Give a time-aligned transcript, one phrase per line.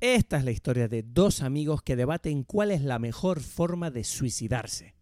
[0.00, 4.02] Esta es la historia de dos amigos que debaten cuál es la mejor forma de
[4.02, 4.94] suicidarse.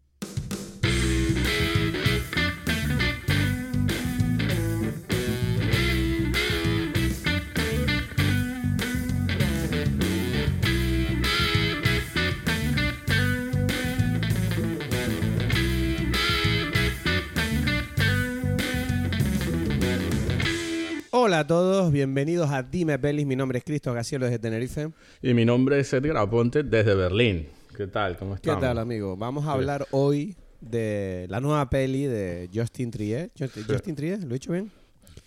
[21.11, 23.27] Hola a todos, bienvenidos a Dime Pelis.
[23.27, 24.91] Mi nombre es Cristo Gacielo desde Tenerife.
[25.23, 27.48] Y mi nombre es Edgar Aponte desde Berlín.
[27.77, 28.19] ¿Qué tal?
[28.19, 28.60] ¿Cómo ¿Qué estamos?
[28.60, 29.16] tal, amigo?
[29.16, 33.30] Vamos a hablar hoy de la nueva peli de Justin Trier.
[33.38, 34.70] Justin, Justin Trier, ¿lo he dicho bien?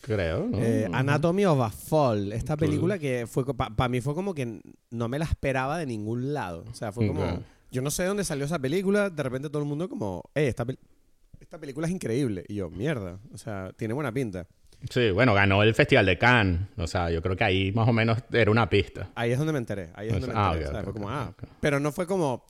[0.02, 0.58] Creo, ¿no?
[0.60, 0.88] Eh.
[0.92, 2.32] Anatomy of a Fall.
[2.32, 6.34] Esta película que fue para mí fue como que no me la esperaba de ningún
[6.34, 6.64] lado.
[6.70, 7.42] O sea, fue como
[7.72, 10.48] yo no sé de dónde salió esa película, de repente todo el mundo como, "Eh,
[10.48, 14.46] esta película es increíble." Y yo, "Mierda." O sea, tiene buena pinta.
[14.90, 16.62] Sí, bueno, ganó el Festival de Cannes.
[16.78, 19.10] O sea, yo creo que ahí más o menos era una pista.
[19.16, 19.90] Ahí es donde me enteré.
[19.94, 20.84] Ahí es donde me enteré.
[20.84, 21.34] fue como, ah.
[21.60, 22.46] Pero no fue como,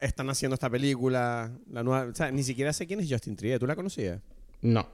[0.00, 2.10] están haciendo esta película, la nueva.
[2.10, 3.58] O sea, ni siquiera sé quién es Justin Trier.
[3.58, 4.20] ¿Tú la conocías?
[4.60, 4.86] No.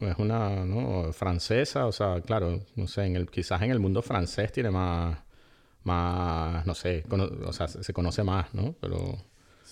[0.00, 1.10] Es una ¿no?
[1.12, 5.16] francesa, o sea, claro, no sé, en el, quizás en el mundo francés tiene más,
[5.84, 8.74] más, no sé, cono- o sea, se se conoce más, ¿no?
[8.80, 9.16] Pero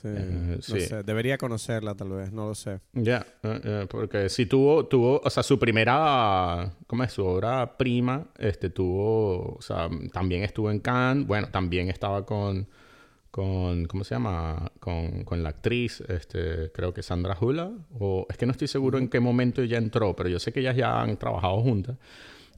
[0.05, 0.11] Sí.
[0.15, 0.81] Eh, no sí.
[0.83, 1.03] sé.
[1.03, 2.31] Debería conocerla, tal vez.
[2.31, 2.81] No lo sé.
[2.93, 7.13] Ya, eh, eh, porque sí tuvo, tuvo, o sea, su primera, ¿cómo es?
[7.13, 12.69] Su obra prima, este, tuvo, o sea, también estuvo en Cannes, bueno, también estaba con,
[13.31, 14.71] con, ¿cómo se llama?
[14.79, 18.99] Con, con la actriz, este, creo que Sandra Hula, o es que no estoy seguro
[18.99, 21.97] en qué momento ella entró, pero yo sé que ellas ya han trabajado juntas.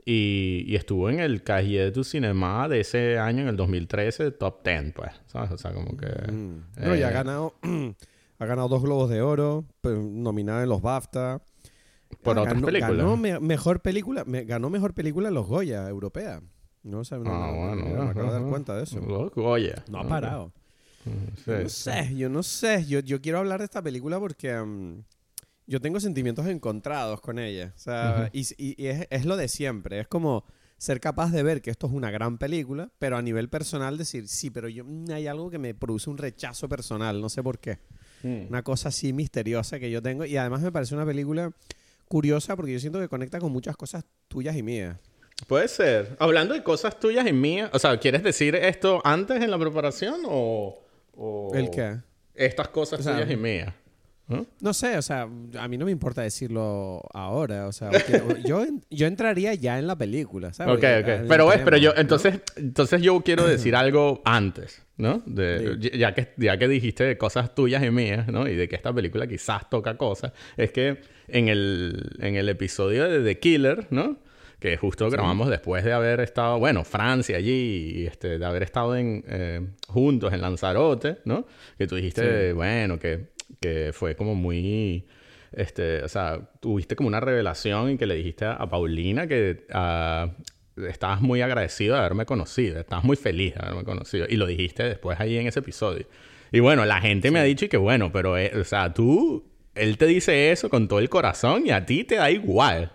[0.09, 4.63] Y, y estuvo en el Cahiers du Cinema de ese año, en el 2013, top
[4.65, 5.51] 10, pues, ¿sabes?
[5.51, 6.07] O sea, como que...
[6.31, 6.63] Mm.
[6.79, 7.55] Y ha eh, ganado,
[8.39, 11.43] ha ganado dos Globos de Oro, nominada en los BAFTA.
[12.23, 12.97] Por Ah, otras ganó, películas.
[12.97, 16.41] Ganó me- mejor película, me- ganó mejor película en los Goya, europea.
[16.85, 19.01] No sé, no, Ah, no, bueno, no, me acabo de dar cuenta de eso.
[19.01, 19.75] Lo- Oye.
[19.91, 20.53] No ha parado.
[21.05, 21.11] Sí.
[21.51, 22.85] Yo no sé, yo no sé.
[22.87, 25.03] Yo, yo quiero hablar de esta película porque mm,
[25.67, 27.73] yo tengo sentimientos encontrados con ella.
[27.75, 30.01] O sea, y, y- y es, es lo de siempre.
[30.01, 30.45] Es como
[30.79, 34.29] ser capaz de ver que esto es una gran película, pero a nivel personal decir,
[34.29, 37.59] sí, pero yo mm, hay algo que me produce un rechazo personal, no sé por
[37.59, 37.79] qué.
[38.23, 38.49] Mm.
[38.49, 40.25] Una cosa así misteriosa que yo tengo.
[40.25, 41.51] Y además me parece una película
[42.09, 44.97] curiosa porque yo siento que conecta con muchas cosas tuyas y mías.
[45.47, 46.17] Puede ser.
[46.19, 50.21] Hablando de cosas tuyas y mías, o sea, ¿quieres decir esto antes en la preparación
[50.25, 50.79] o,
[51.15, 51.99] o ¿El qué?
[52.35, 53.75] Estas cosas O sea, tuyas y mías.
[54.29, 54.47] ¿No?
[54.61, 55.23] No sé, o sea,
[55.59, 57.91] a mí no me importa decirlo ahora, o sea,
[58.45, 60.75] yo, yo entraría ya en la película, ¿sabes?
[60.75, 61.29] Ok, ok.
[61.29, 65.23] Pero ves, pero yo, entonces, entonces yo quiero decir algo antes, ¿no?
[65.27, 65.99] De, Sí.
[65.99, 68.49] ya, que, ya que dijiste de cosas tuyas y mías, ¿no?
[68.49, 73.09] Y de que esta película quizás toca cosas, es que en el, en el episodio
[73.09, 74.19] de The Killer, ¿no?
[74.59, 78.97] Que justo grabamos después de haber estado, bueno, Francia allí, y este, de haber estado
[78.97, 81.47] en, eh, juntos en Lanzarote, ¿no?
[81.77, 85.07] Que tú dijiste, bueno, que, que fue como muy
[85.53, 90.35] este, o sea, tuviste como una revelación y que le dijiste a, Paulina que ah,
[90.77, 94.83] estabas muy agradecido de haberme conocido, estabas muy feliz de haberme conocido y lo dijiste
[94.83, 96.07] después ahí en ese episodio.
[96.53, 99.45] Y bueno, la gente me ha dicho y que bueno, pero, eh, o sea, tú,
[99.75, 102.93] él te dice eso con todo el corazón y a ti te da igual.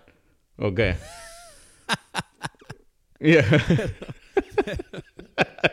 [0.56, 0.94] ¿O qué?
[3.22, 3.46] Yeah.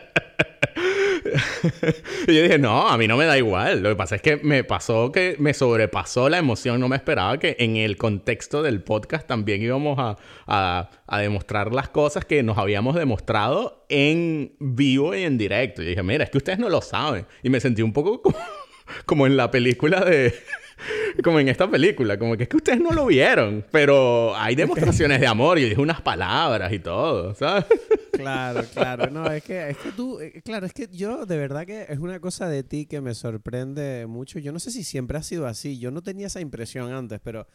[2.28, 3.82] y yo dije, no, a mí no me da igual.
[3.82, 6.80] Lo que pasa es que me pasó que me sobrepasó la emoción.
[6.80, 10.16] No me esperaba que en el contexto del podcast también íbamos a,
[10.46, 15.82] a- a demostrar las cosas que nos habíamos demostrado en vivo y en directo.
[15.82, 17.26] Y dije, mira, es que ustedes no lo saben.
[17.42, 18.36] Y me sentí un poco como,
[19.06, 20.34] como en la película de...
[21.24, 25.20] Como en esta película, como que es que ustedes no lo vieron, pero hay demostraciones
[25.20, 27.64] de amor y dije unas palabras y todo, ¿sabes?
[28.12, 31.64] Claro, claro, no, es que, es que tú, eh, claro, es que yo de verdad
[31.64, 34.38] que es una cosa de ti que me sorprende mucho.
[34.38, 37.46] Yo no sé si siempre ha sido así, yo no tenía esa impresión antes, pero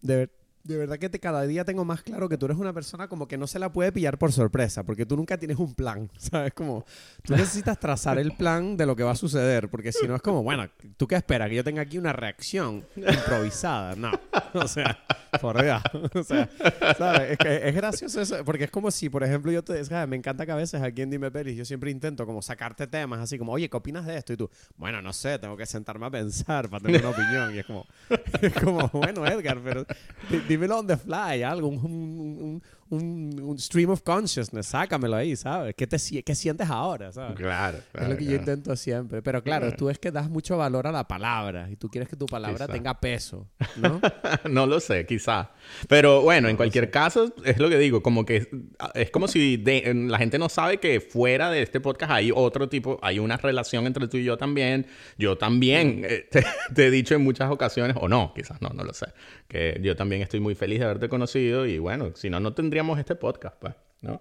[0.00, 0.30] de, ver-
[0.64, 3.26] de verdad que te, cada día tengo más claro que tú eres una persona como
[3.26, 6.52] que no se la puede pillar por sorpresa, porque tú nunca tienes un plan, ¿sabes?
[6.54, 6.84] Como
[7.22, 10.22] tú necesitas trazar el plan de lo que va a suceder, porque si no es
[10.22, 11.48] como, bueno, ¿tú qué esperas?
[11.48, 13.96] Que yo tenga aquí una reacción improvisada.
[13.96, 14.10] No,
[14.54, 14.98] o sea,
[15.40, 15.82] por Dios.
[16.14, 16.48] O sea,
[16.96, 17.38] ¿sabes?
[17.40, 20.08] Es gracioso eso, porque es como si, por ejemplo, yo te ¿sabes?
[20.08, 23.20] me encanta que a veces aquí en Dime Pelis yo siempre intento como sacarte temas
[23.20, 24.32] así como, oye, ¿qué opinas de esto?
[24.32, 27.54] Y tú, bueno, no sé, tengo que sentarme a pensar para tener una opinión.
[27.54, 27.86] Y es como,
[28.42, 29.86] es como bueno, Edgar, pero
[30.52, 31.78] dímelo on the fly, algo, un,
[32.90, 35.74] un- un- stream of consciousness, sácamelo ahí, ¿sabes?
[35.74, 37.36] ¿Qué, te, qué sientes ahora, ¿sabes?
[37.36, 37.78] Claro.
[37.78, 38.42] es claro, lo que yo claro.
[38.42, 39.22] intento siempre.
[39.22, 42.16] Pero claro, tú es que das mucho valor a la palabra y tú quieres que
[42.16, 42.72] tu palabra Quizá.
[42.72, 44.00] tenga peso, ¿no?
[44.50, 45.52] no lo sé, quizá.
[45.88, 48.48] Pero bueno, en cualquier caso, es lo que digo, como que
[48.94, 52.68] es como si de- la gente no sabe que fuera de este podcast hay otro
[52.68, 54.86] tipo, hay una relación entre tú y yo también.
[55.16, 56.44] Yo también eh, te,
[56.74, 59.06] te he dicho en muchas ocasiones, o no, quizás no, no lo sé,
[59.52, 62.98] que yo también estoy muy feliz de haberte conocido y bueno, si no, no tendríamos
[62.98, 64.20] este podcast, pues, ¿no?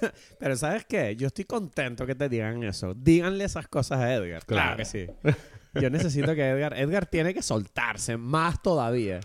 [0.38, 1.16] Pero ¿sabes qué?
[1.16, 2.94] Yo estoy contento que te digan eso.
[2.94, 4.44] Díganle esas cosas a Edgar.
[4.46, 4.76] Claro, Claro.
[4.76, 5.06] que sí.
[5.74, 6.78] Yo necesito que Edgar...
[6.78, 9.18] Edgar tiene que soltarse más todavía.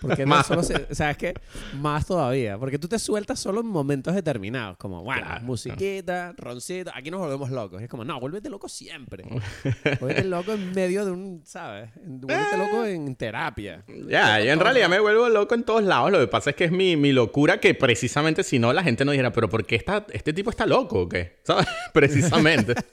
[0.00, 0.46] Porque no Más.
[0.46, 0.94] solo se...
[0.94, 1.34] ¿Sabes qué?
[1.74, 2.58] Más todavía.
[2.58, 4.76] Porque tú te sueltas solo en momentos determinados.
[4.76, 6.90] Como, bueno, Claro, musiquita, roncito.
[6.94, 7.82] Aquí nos volvemos locos.
[7.82, 9.24] Es como, no, vuélvete loco siempre.
[10.00, 11.42] vuélvete loco en medio de un...
[11.44, 11.90] ¿Sabes?
[11.96, 13.84] Vuélvete loco en terapia.
[14.08, 16.10] Ya, yo en realidad me vuelvo loco en todos lados.
[16.10, 19.04] Lo que pasa es que es mi, mi locura que precisamente si no la gente
[19.04, 21.38] no dijera, pero ¿por qué está, este tipo está loco o qué?
[21.42, 21.66] ¿Sabes?
[21.92, 22.74] Precisamente.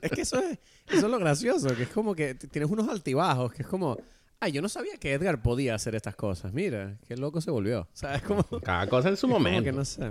[0.00, 0.58] Es que eso es,
[0.88, 3.98] eso es lo gracioso, que es como que tienes unos altibajos, que es como,
[4.40, 6.52] ay, yo no sabía que Edgar podía hacer estas cosas.
[6.52, 7.86] Mira, qué loco se volvió.
[7.92, 8.22] ¿Sabes?
[8.22, 9.62] Como, Cada cosa en su momento.
[9.64, 10.10] que no sé.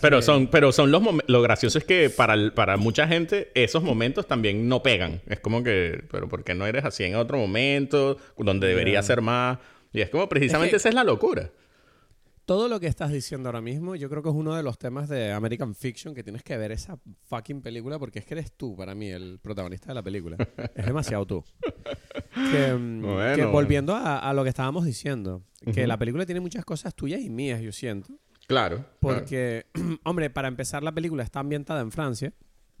[0.00, 3.82] Pero son, pero son los Lo gracioso es que para, el- para mucha gente esos
[3.82, 5.20] momentos también no pegan.
[5.26, 9.20] Es como que, pero ¿por qué no eres así en otro momento donde debería ser
[9.20, 9.58] más?
[9.92, 11.50] Y es como precisamente Es que- esa es la locura.
[12.44, 15.08] Todo lo que estás diciendo ahora mismo, yo creo que es uno de los temas
[15.08, 18.76] de American Fiction que tienes que ver esa fucking película porque es que eres tú,
[18.76, 20.36] para mí, el protagonista de la película.
[20.74, 21.44] Es demasiado tú.
[22.34, 23.36] Que, mm, Bueno.
[23.36, 25.42] que volviendo a, a lo que estábamos diciendo,
[25.72, 28.12] que la película tiene muchas cosas tuyas y mías, yo siento.
[28.48, 28.84] Claro.
[29.00, 29.66] Porque,
[30.04, 32.32] hombre, para empezar, la película está ambientada en Francia.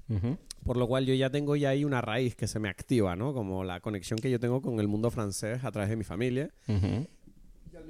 [0.08, 0.38] claro.
[0.64, 3.34] Por lo cual yo ya tengo ya ahí una raíz que se me activa, ¿no?
[3.34, 6.50] Como la conexión que yo tengo con el mundo francés a través de mi familia.
[6.66, 7.06] Al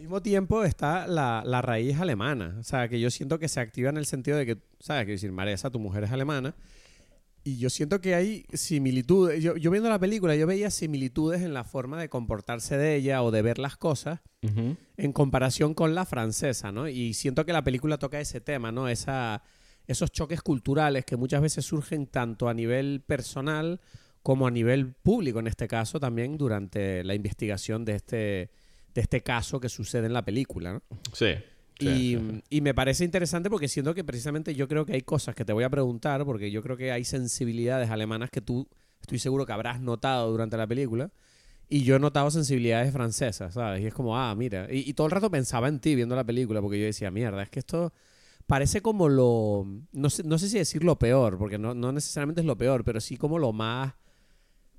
[0.05, 2.57] mismo tiempo está la, la raíz alemana.
[2.61, 5.07] O sea, que yo siento que se activa en el sentido de que, ¿sabes?
[5.07, 6.55] Que decir, Maresa, tu mujer es alemana.
[7.43, 9.43] Y yo siento que hay similitudes.
[9.43, 13.23] Yo, yo viendo la película, yo veía similitudes en la forma de comportarse de ella
[13.23, 14.77] o de ver las cosas Ujú.
[14.99, 16.87] en comparación con la francesa, ¿no?
[16.87, 18.89] Y siento que la película toca ese tema, ¿no?
[18.89, 19.43] Esa,
[19.87, 23.81] esos choques culturales que muchas veces surgen tanto a nivel personal
[24.23, 28.51] como a nivel público, en este caso, también durante la investigación de este,
[28.95, 30.83] de este caso que sucede en la película, ¿no?
[31.13, 31.35] Sí.
[31.81, 32.43] Y, sí, sí.
[32.51, 35.53] y me parece interesante porque siento que precisamente yo creo que hay cosas que te
[35.53, 38.69] voy a preguntar, porque yo creo que hay sensibilidades alemanas que tú
[39.01, 41.11] estoy seguro que habrás notado durante la película.
[41.69, 43.83] Y yo he notado sensibilidades francesas, ¿sabes?
[43.83, 44.69] Y es como, ah, mira.
[44.71, 47.43] Y, y todo el rato pensaba en ti viendo la película, porque yo decía, mierda,
[47.43, 47.93] es que esto
[48.47, 49.67] parece como lo.
[49.93, 52.85] No sé, no sé si decir lo peor, porque no, no necesariamente es lo peor,
[52.85, 53.95] pero sí como lo más.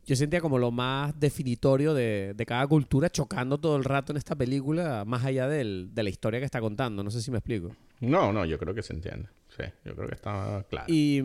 [0.05, 4.17] Yo sentía como lo más definitorio de, de cada cultura chocando todo el rato en
[4.17, 7.03] esta película, más allá del- de la historia que está contando.
[7.03, 7.75] No sé si me explico.
[8.01, 9.29] No, no, yo creo que se entiende.
[9.49, 10.85] Sí, yo creo que está claro.
[10.89, 11.21] Y,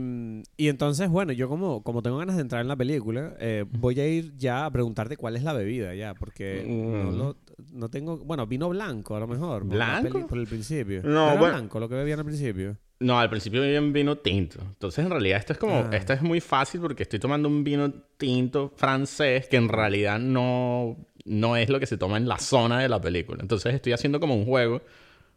[0.56, 4.00] y entonces, bueno, yo como, como tengo ganas de entrar en la película, eh, voy
[4.00, 7.18] a ir ya a preguntarte cuál es la bebida ya, porque no, Mm.
[7.18, 7.36] lo-
[7.72, 8.16] no tengo...
[8.18, 9.64] Bueno, vino blanco a lo mejor.
[9.64, 10.26] ¿Blanco?
[10.26, 11.02] por el principio.
[11.02, 11.54] No, Era bueno.
[11.56, 12.76] blanco lo que bebían al principio.
[13.00, 14.61] No, al principio bien vino tinto.
[14.61, 15.75] Entonces, en realidad, esto es como...
[15.76, 15.91] Ah.
[15.93, 20.99] Esto es muy fácil porque estoy tomando un vino tinto francés que en realidad no,
[21.25, 23.38] no es lo que se toma en la zona de la película.
[23.41, 24.82] Entonces, estoy haciendo como un juego.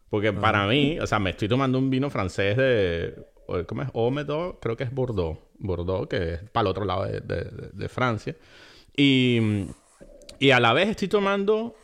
[0.10, 3.16] Porque para mí, o sea, me estoy tomando un vino francés de...
[3.66, 3.90] ¿Cómo es?
[3.94, 5.40] Omedo, creo que es Bordeaux.
[5.58, 8.36] Bordeaux, que es para el otro lado de- de- de Francia.
[8.96, 9.40] Y,
[10.40, 11.76] y a la vez estoy tomando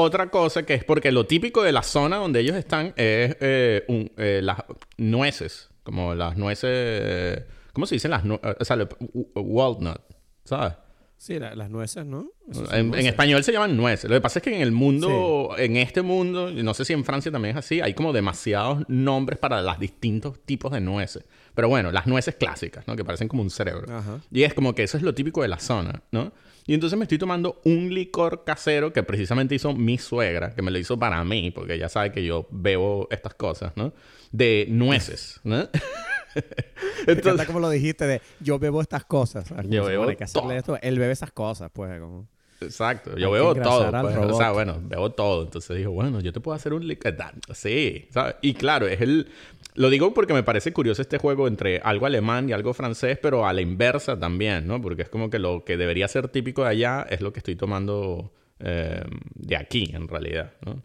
[0.00, 3.84] otra cosa que es porque lo típico de la zona donde ellos están es eh,
[4.16, 4.58] eh, las
[4.96, 8.56] nueces, como las nueces, ¿cómo se dicen las nueces?
[8.60, 8.88] O sea,
[9.34, 10.00] walnut,
[10.44, 10.74] ¿sabes?
[11.18, 12.30] Sí, la- las nueces, ¿no?
[12.52, 13.06] En, en nueces.
[13.06, 14.08] español se llaman nueces.
[14.10, 17.04] Lo que pasa es que en el mundo, en este mundo, no sé si en
[17.04, 21.24] Francia también es así, hay como demasiados nombres para los distintos tipos de nueces.
[21.54, 22.94] Pero bueno, las nueces clásicas, ¿no?
[22.96, 23.90] Que parecen como un cerebro.
[23.96, 24.20] Ajá.
[24.30, 26.32] Y es como que eso es lo típico de la zona, ¿no?
[26.66, 30.70] Y entonces me estoy tomando un licor casero que precisamente hizo mi suegra, que me
[30.70, 33.94] lo hizo para mí, porque ella sabe que yo bebo estas cosas, ¿no?
[34.32, 35.66] De nueces, ¿no?
[37.06, 39.52] Encanta como lo dijiste de yo bebo estas cosas.
[39.68, 40.78] Yo bebo que hacerle esto.
[40.80, 42.00] Él bebe esas cosas, pues.
[42.00, 42.26] Como...
[42.60, 43.90] Exacto, yo veo todo.
[44.02, 44.16] pues.
[44.16, 45.44] O sea, bueno, veo todo.
[45.44, 47.14] Entonces dijo, bueno, yo te puedo hacer un licor.
[47.52, 48.36] Sí, ¿sabes?
[48.42, 49.28] Y claro, es el.
[49.74, 53.46] Lo digo porque me parece curioso este juego entre algo alemán y algo francés, pero
[53.46, 54.80] a la inversa también, ¿no?
[54.80, 57.56] Porque es como que lo que debería ser típico de allá es lo que estoy
[57.56, 60.82] tomando eh, de aquí, en realidad, ¿no?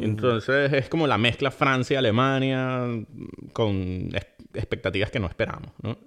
[0.00, 2.86] Entonces es como la mezcla Francia-Alemania
[3.52, 4.10] con
[4.54, 5.98] expectativas que no esperamos, ¿no?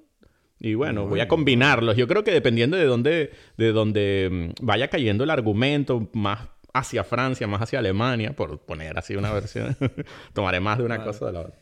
[0.60, 1.98] Y bueno, voy a combinarlos.
[1.98, 7.03] Yo creo que dependiendo de dónde, de dónde mm, vaya cayendo el argumento más hacia
[7.03, 9.75] Francia, más hacia Alemania, por poner así una versión.
[10.33, 11.10] Tomaré más de una Vale.
[11.12, 11.55] cosa de la otra.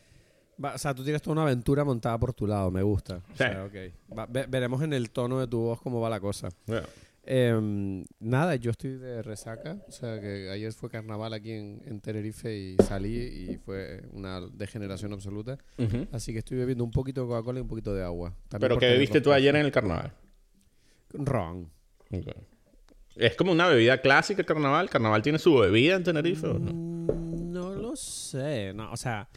[0.62, 3.16] Va, o sea, tú tienes toda una aventura montada por tu lado, me gusta.
[3.16, 3.38] O Sí.
[3.38, 3.74] sea, ok.
[4.18, 6.50] Va- ve- veremos en el tono de tu voz cómo va la cosa.
[6.66, 6.86] Bueno.
[7.32, 9.78] Em, nada, yo estoy de resaca.
[9.86, 14.40] O sea, que ayer fue carnaval aquí en, en Tenerife y salí y fue una
[14.52, 15.56] degeneración absoluta.
[16.10, 18.34] Así que estoy bebiendo un poquito de Coca-Cola y un poquito de agua.
[18.48, 20.12] También Pero ¿qué bebiste tú ayer en el carnaval?
[21.12, 21.70] Ron.
[23.14, 24.90] ¿Es como una bebida clásica el carnaval?
[24.90, 26.72] ¿Carnaval tiene su bebida en Tenerife o no?
[26.72, 28.72] Mm, No lo sé.
[28.74, 29.28] No, o sea,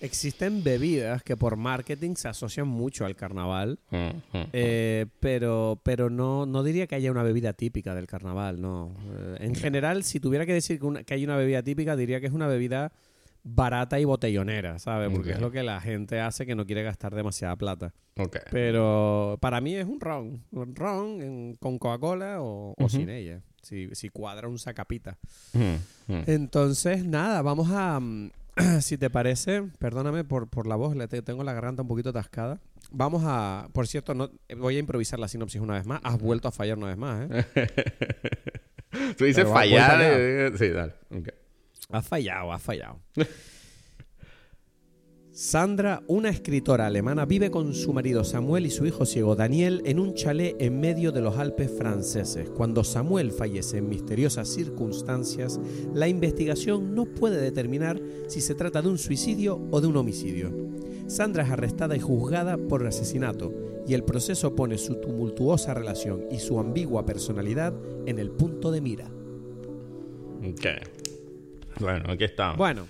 [0.00, 3.78] existen bebidas que por marketing se asocian mucho al carnaval.
[4.52, 8.94] Eh, pero pero no, no diría que haya una bebida típica del carnaval, no.
[9.12, 12.20] Eh, en general, si tuviera que decir que, una- que hay una bebida típica, diría
[12.20, 12.92] que es una bebida
[13.42, 15.08] barata y botellonera, ¿sabes?
[15.08, 17.94] Porque es lo que la gente hace que no quiere gastar demasiada plata.
[18.50, 20.42] Pero para mí es un ron.
[20.52, 23.40] Un ron en- con Coca-Cola o, sin ella.
[23.62, 25.16] Si, si cuadra un sacapita.
[26.26, 28.00] Entonces, nada, vamos a...
[28.80, 32.10] si te parece, perdóname por, por la voz, le te- tengo la garganta un poquito
[32.10, 32.60] atascada.
[32.90, 33.68] Vamos a...
[33.72, 36.00] Por cierto, no, voy a improvisar la sinopsis una vez más.
[36.02, 37.44] Has vuelto a fallar una vez más, ¿eh?
[39.16, 39.90] Tú dices Pero fallar.
[39.92, 40.12] allá.
[40.18, 40.94] eh, Sí, dale.
[41.10, 41.28] Ok.
[41.90, 42.98] Has fallado, has fallado.
[45.40, 49.98] Sandra, una escritora alemana, vive con su marido Samuel y su hijo ciego Daniel en
[49.98, 52.50] un chalet en medio de los Alpes franceses.
[52.50, 55.58] Cuando Samuel fallece en misteriosas circunstancias,
[55.94, 60.52] la investigación no puede determinar si se trata de un suicidio o de un homicidio.
[61.06, 63.50] Sandra es arrestada y juzgada por asesinato,
[63.88, 67.72] y el proceso pone su tumultuosa relación y su ambigua personalidad
[68.04, 69.10] en el punto de mira.
[70.46, 70.66] Ok.
[71.80, 72.58] Bueno, aquí estamos.
[72.58, 72.86] Bueno,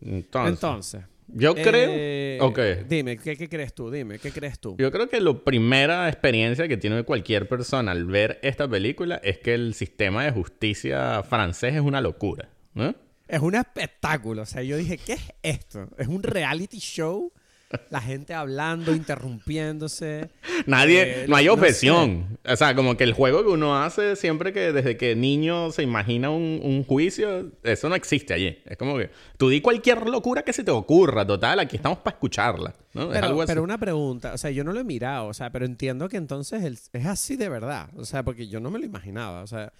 [0.00, 1.17] entonces, entonces...
[1.28, 2.46] yo Eh, creo.
[2.48, 2.58] Ok.
[2.88, 3.90] Dime, ¿qué, qué crees tú?
[3.90, 4.76] Dime, ¿qué crees tú?
[4.78, 9.38] Yo creo que la primera experiencia que tiene cualquier persona al ver esta película es
[9.38, 12.94] que el sistema de justicia francés es una locura, ¿no?
[13.26, 14.42] Es un espectáculo.
[14.42, 15.88] O sea, yo dije, ¿qué es esto?
[15.98, 17.32] ¿Es un reality show?
[17.90, 20.30] La gente hablando, interrumpiéndose.
[20.66, 22.38] Nadie, Eh, no hay no objeción.
[22.46, 25.82] O sea, como que el juego que uno hace siempre que desde que niño se
[25.82, 28.58] imagina un, un juicio, eso no existe allí.
[28.64, 32.14] Es como que tú di cualquier locura que se te ocurra, total, aquí estamos para
[32.14, 33.02] escucharla, ¿no?
[33.04, 33.48] es Pero, algo así.
[33.50, 36.16] pero una pregunta, o sea, yo no lo he mirado, o sea, pero entiendo que
[36.16, 37.88] entonces el- es así de verdad.
[37.96, 39.42] O sea, porque yo no me lo imaginaba.
[39.42, 39.72] O sea,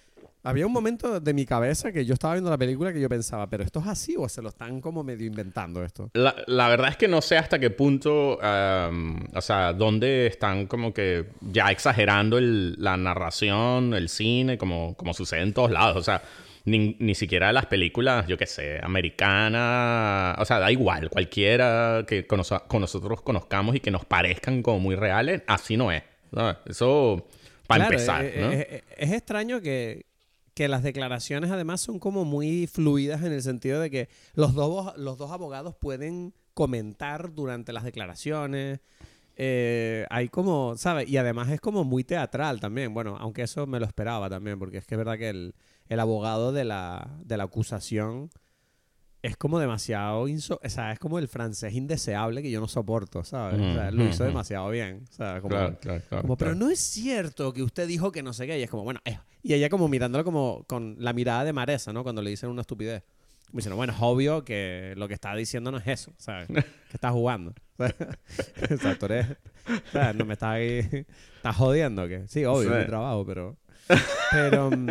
[0.43, 3.49] había un momento de mi cabeza que yo estaba viendo la película que yo pensaba,
[3.49, 6.09] pero esto es así o se lo están como medio inventando esto.
[6.13, 10.67] La, la verdad es que no sé hasta qué punto, am, o sea, dónde están
[10.67, 15.97] como que ya exagerando el- la narración, el cine, como, como sucede en todos lados.
[15.97, 16.21] O sea,
[16.65, 22.27] ni, ni siquiera las películas, yo qué sé, americanas, o sea, da igual, cualquiera que
[22.27, 26.03] conoza- con nosotros conozcamos y que nos parezcan como muy reales, así no es.
[26.31, 26.55] ¿no?
[26.65, 27.27] Eso,
[27.67, 28.51] para Claro, empezar, eh, ¿no?
[28.51, 30.05] eh, eh, es extraño que,
[30.59, 34.91] que las declaraciones además son como muy fluidas en el sentido de que los dos,
[34.97, 38.81] los dos abogados pueden comentar durante las declaraciones.
[39.37, 41.07] Eh, hay como, ¿sabes?
[41.07, 42.93] Y además es como muy teatral también.
[42.93, 45.55] Bueno, aunque eso me lo esperaba también, porque es que es verdad que el,
[45.87, 48.29] el abogado de la, de la acusación
[49.21, 53.23] es como demasiado, inso- o sea, es como el francés indeseable que yo no soporto,
[53.23, 53.59] ¿sabes?
[53.59, 54.31] O sea, lo hizo Ujú.
[54.31, 55.05] demasiado bien.
[55.09, 58.31] Sea, como, Claro, claro, claro, como, pero no es cierto que usted dijo que no
[58.33, 58.57] sé qué.
[58.59, 59.19] Y es como, bueno, eh.
[59.43, 62.03] y ella como mirándolo como con la mirada de Maresa, ¿no?
[62.03, 63.03] Cuando le dicen una estupidez.
[63.47, 66.47] Como diciendo, bueno, es obvio que lo que está diciendo no es eso, ¿sabes?
[66.47, 67.53] que está jugando.
[67.79, 69.27] o sea, tú eres...
[69.67, 70.79] o sea, no me estás ahí...
[71.37, 72.75] ¿Estás jodiendo que Sí, obvio, Sí.
[72.75, 73.57] es mi trabajo, pero...
[74.31, 74.87] Pero, mm,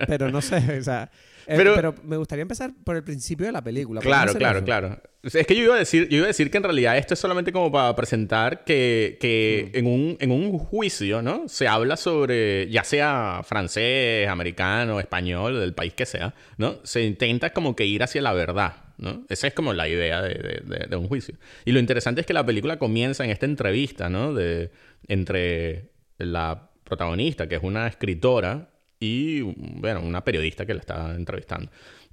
[0.06, 1.10] pero no sé, o sea...
[1.46, 4.00] eh, Pero- pero, me gustaría empezar por el principio de la película.
[4.00, 4.64] ¿Podemos Claro, claro, eso?
[4.64, 5.02] claro.
[5.40, 7.20] Es que yo iba a decir, yo iba a decir que en realidad esto es
[7.20, 9.76] solamente como para presentar que, que Mm.
[9.78, 11.48] en, un, en un juicio, ¿no?
[11.48, 16.76] Se habla sobre, ya sea francés, americano, español, del país que sea, ¿no?
[16.84, 19.24] Se intenta como que ir hacia la verdad, ¿no?
[19.28, 21.36] Esa es como la idea de, de- de- de un juicio.
[21.64, 24.34] Y lo interesante es que la película comienza en esta entrevista, ¿no?
[24.34, 24.70] De,
[25.08, 28.68] entre la protagonista, que es una escritora,
[29.00, 31.70] y, bueno, una periodista que la está entrevistando.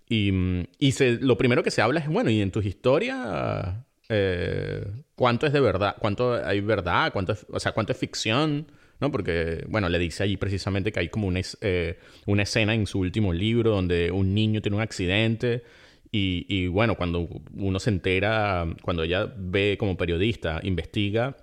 [0.07, 3.75] Y, mm, y se, lo primero que se habla es, bueno, y en tus historias,
[4.09, 5.95] eh, ¿cuánto es de verdad?
[5.99, 7.11] ¿Cuánto hay verdad?
[7.13, 8.71] ¿Cuánto es, o sea, ¿cuánto es ficción?
[8.99, 9.11] ¿No?
[9.11, 12.99] Porque, bueno, le dice allí precisamente que hay como una, eh, una escena en su
[12.99, 15.63] último libro donde un niño tiene un accidente
[16.11, 21.37] y, y, bueno, cuando uno se entera, cuando ella ve como periodista, investiga,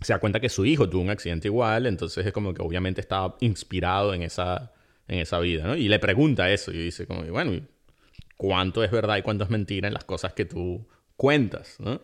[0.00, 3.00] se da cuenta que su hijo tuvo un accidente igual, entonces es como que obviamente
[3.00, 4.72] estaba inspirado en esa,
[5.08, 5.76] en esa vida, ¿no?
[5.76, 7.64] Y le pregunta eso y dice como, bueno, ¿y
[8.36, 10.86] cuánto es verdad y cuánto es mentira en las cosas que tú
[11.16, 12.00] cuentas, ¿no?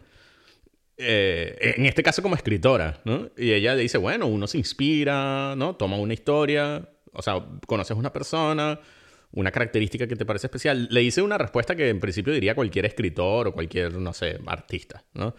[0.96, 3.30] Eh, en este caso como escritora, ¿no?
[3.36, 5.76] Y ella dice, bueno, uno se inspira, ¿no?
[5.76, 8.78] Toma una historia, o sea, conoces una persona,
[9.32, 10.88] una característica que te parece especial.
[10.90, 15.04] Le hice una respuesta que en principio diría cualquier escritor o cualquier, no sé, artista,
[15.14, 15.34] ¿no?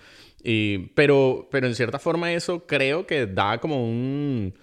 [0.48, 4.54] Y, pero, pero en cierta forma eso creo que da como un,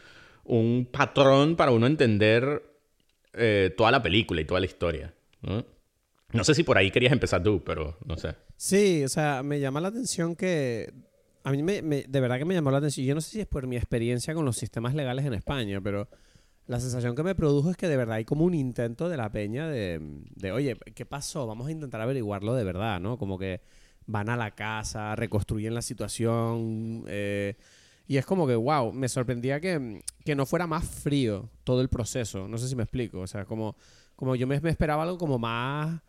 [0.44, 2.62] un patrón para uno entender
[3.32, 5.12] eh, toda la película y toda la historia,
[5.42, 5.64] ¿no?
[6.32, 8.34] No sé si por ahí querías empezar tú, pero no sé.
[8.56, 10.92] Sí, o sea, me llama la atención que...
[11.44, 13.04] A mí me, me- de verdad que me llamó la atención.
[13.06, 16.08] Yo no sé si es por mi experiencia con los sistemas legales en España, pero
[16.68, 19.30] la sensación que me produjo es que de verdad hay como un intento de la
[19.32, 20.00] peña de,
[20.36, 21.46] de, oye, ¿qué pasó?
[21.46, 23.18] Vamos a intentar averiguarlo de verdad, ¿no?
[23.18, 23.60] Como que
[24.06, 27.04] van a la casa, reconstruyen la situación.
[27.08, 27.54] eh,
[28.08, 31.88] y es como que, wow, me sorprendía que, que no fuera más frío todo el
[31.88, 32.46] proceso.
[32.48, 33.20] No sé si me explico.
[33.20, 33.76] O sea, como,
[34.16, 36.00] como yo me, me esperaba algo como más...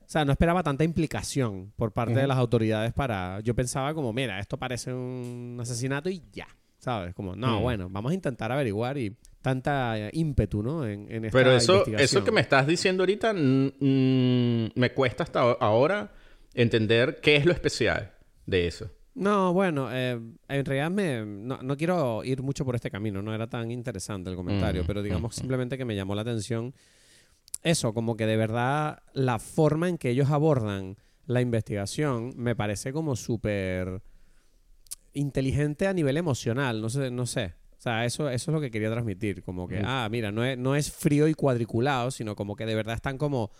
[0.00, 2.28] O sea, no esperaba tanta implicación por parte de Ujú.
[2.28, 3.40] las autoridades para...
[3.40, 6.48] Yo pensaba como, mira, esto parece un asesinato y ya.
[6.78, 7.14] ¿Sabes?
[7.14, 7.62] Como, no, Mm.
[7.62, 10.84] bueno, vamos a intentar averiguar y tanta eh, ímpetu, ¿no?
[10.84, 12.04] En, en esta Pero eso, investigación.
[12.18, 16.10] eso que me estestás diciendo ahorita, mm, me cuesta hasta ahora
[16.54, 18.12] entender qué es lo especial
[18.46, 18.90] de eso.
[19.14, 20.18] No, bueno, eh,
[20.48, 24.30] en realidad me, no, no quiero ir mucho por este camino, no era tan interesante
[24.30, 25.40] el comentario, Mm, pero digamos mm, mm.
[25.40, 26.74] simplemente que me llamó la atención
[27.62, 32.92] eso, como que de verdad la forma en que ellos abordan la investigación me parece
[32.92, 34.02] como súper
[35.12, 37.54] inteligente a nivel emocional, no sé, no sé.
[37.78, 39.86] O sea, eso, eso es lo que quería transmitir, como que, Mm.
[39.86, 43.18] ah, mira, no es, no es frío y cuadriculado, sino como que de verdad están
[43.18, 43.50] como,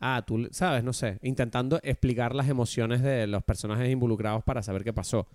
[0.00, 4.84] ah, tú, sabes, no sé, intentando explicar las emociones de los personajes involucrados para saber
[4.84, 5.26] qué pasó.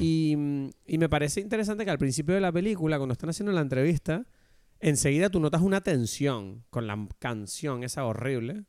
[0.00, 3.50] Y, mm, y me parece interesante que al principio de la película, cuando están haciendo
[3.52, 4.24] la entrevista,
[4.78, 8.62] enseguida tú notas una tensión con la canción esa horrible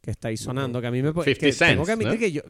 [0.00, 1.12] que está ahí sonando, que a mí me...
[1.12, 2.18] po- 50 que tengo Cents, que admitir ¿no?
[2.18, 2.42] que yo...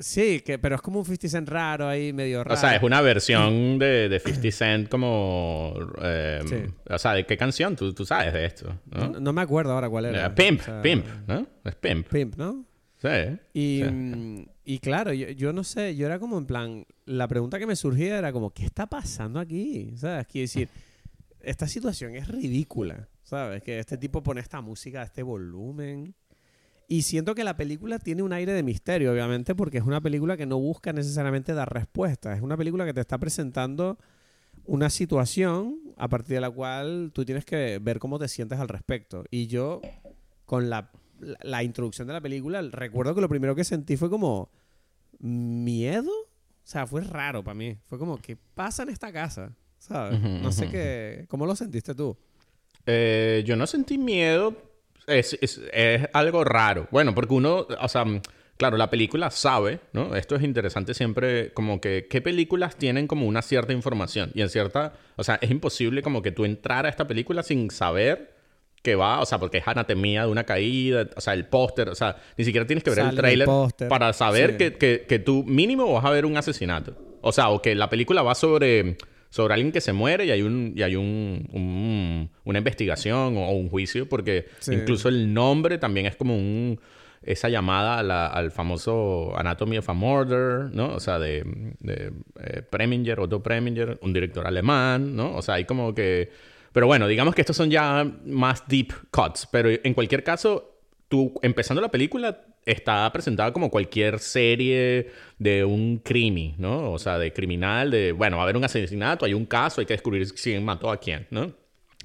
[0.00, 2.54] Sí, que, pero es como un 50 Cent raro ahí, medio raro.
[2.54, 5.74] O sea, es una versión de, de 50 Cent como...
[6.02, 6.56] eh, Sí.
[6.88, 7.76] O sea, ¿de qué canción?
[7.76, 9.08] Tú, tú sabes de esto, ¿no?
[9.08, 10.26] no, no me acuerdo ahora cuál era.
[10.26, 11.46] Eh, Pimp, O sea, Pimp, ¿no?
[11.64, 12.08] Es Pimp.
[12.08, 12.64] Pimp, ¿no?
[12.98, 13.08] Sí.
[13.52, 13.90] Y, Sí.
[13.90, 17.66] mm, y claro, yo, yo no sé, yo era como en plan, la pregunta que
[17.66, 19.92] me surgía era como, ¿qué está pasando aquí?
[19.96, 20.26] ¿Sabes?
[20.28, 20.68] Quiero decir,
[21.40, 23.62] esta situación es ridícula, ¿sabes?
[23.62, 26.14] Que este tipo pone esta música a este volumen.
[26.92, 30.36] Y siento que la película tiene un aire de misterio, obviamente, porque es una película
[30.36, 32.36] que no busca necesariamente dar respuestas.
[32.36, 33.96] Es una película que te está presentando
[34.66, 38.68] una situación a partir de la cual tú tienes que ver cómo te sientes al
[38.68, 39.24] respecto.
[39.30, 39.80] Y yo,
[40.44, 44.10] con la, la, la introducción de la película, recuerdo que lo primero que sentí fue
[44.10, 44.50] como
[45.18, 46.10] miedo.
[46.10, 47.74] O sea, fue raro para mí.
[47.86, 49.56] Fue como, ¿qué pasa en esta casa?
[49.78, 50.20] ¿Sabes?
[50.20, 51.24] No sé qué...
[51.28, 52.14] ¿Cómo lo sentiste tú?
[52.84, 54.70] Eh, yo no sentí miedo.
[55.06, 56.88] Es, es- es algo raro.
[56.90, 58.20] Bueno, porque uno, o sea, mm,
[58.56, 60.14] claro, la película sabe, ¿no?
[60.14, 64.30] Esto es interesante siempre, como que qué películas tienen como una cierta información.
[64.34, 67.70] Y en cierta, o sea, es imposible como que tú entrar a esta película sin
[67.70, 68.32] saber
[68.82, 71.94] que va, o sea, porque es anatomía de una caída, o sea, el póster, o
[71.94, 73.48] sea, ni siquiera tienes que ver Sale el tráiler
[73.88, 74.56] para saber sí.
[74.58, 76.96] que, que, que tú mínimo vas a ver un asesinato.
[77.20, 78.96] O sea, o que la película va sobre,
[79.32, 83.50] sobre alguien que se muere y hay un, y hay un, un- una investigación o,
[83.52, 84.74] un juicio, porque Sí.
[84.74, 86.78] incluso el nombre también es como un
[87.24, 90.88] esa llamada a la- al famoso Anatomy of a Murder, ¿no?
[90.94, 91.44] O sea, de,
[91.80, 95.34] de eh, Preminger, Otto Preminger, un director alemán, ¿no?
[95.36, 96.30] O sea, hay como que...
[96.72, 100.74] Pero bueno, digamos que estos son ya más deep cuts, pero en cualquier caso,
[101.08, 106.92] tú empezando la película está presentada como cualquier serie de un crimi, ¿no?
[106.92, 109.86] O sea, de criminal, de, bueno, va a haber un asesinato, hay un caso, hay
[109.86, 111.52] que descubrir quién mató a quién, ¿no?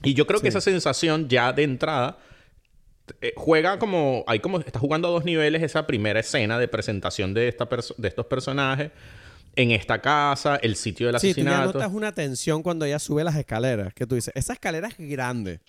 [0.03, 2.17] Y yo creo que esa sensación ya de entrada
[3.21, 7.33] eh, juega como, hay como, está jugando a dos niveles esa primera escena de presentación
[7.33, 8.91] de, esta perso- de estos personajes
[9.55, 11.73] en esta casa, el sitio del Sí, tú ya asesinato.
[11.79, 13.91] notas una tensión cuando ella sube las escaleras.
[13.93, 15.61] Que tú dices, esa escalera es grande.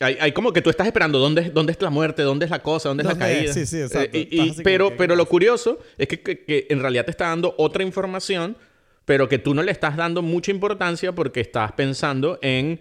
[0.00, 2.50] Hay, hay como que tú estás esperando dónde, es- dónde es la muerte, dónde es
[2.50, 3.52] la cosa, dónde, es la caída.
[3.52, 4.16] Sí, sí, exacto.
[4.16, 6.66] Eh, y- y- Estás así pero que, pero ¿qué lo curioso es que, que- que
[6.70, 8.56] en realidad te está dando otra información,
[9.04, 12.78] pero que tú no le estás dando mucha importancia porque estás pensando en,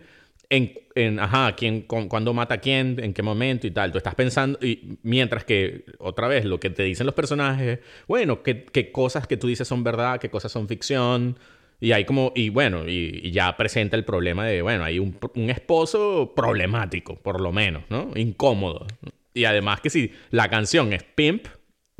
[0.49, 3.91] en, en ajá, quién, con- cuándo mata a quién, en qué momento y tal.
[3.91, 8.43] Tú estás pensando, y mientras que, otra vez, lo que te dicen los personajes, bueno,
[8.43, 11.38] qué, qué cosas que tú dices son verdad, qué cosas son ficción.
[11.80, 15.18] Y hay como, y bueno, y, y ya presenta el problema de, bueno, hay un,
[15.36, 18.10] un esposo problemático, por lo menos, ¿no?
[18.16, 18.88] Incómodo.
[19.34, 21.46] Y además que si la canción es Pimp,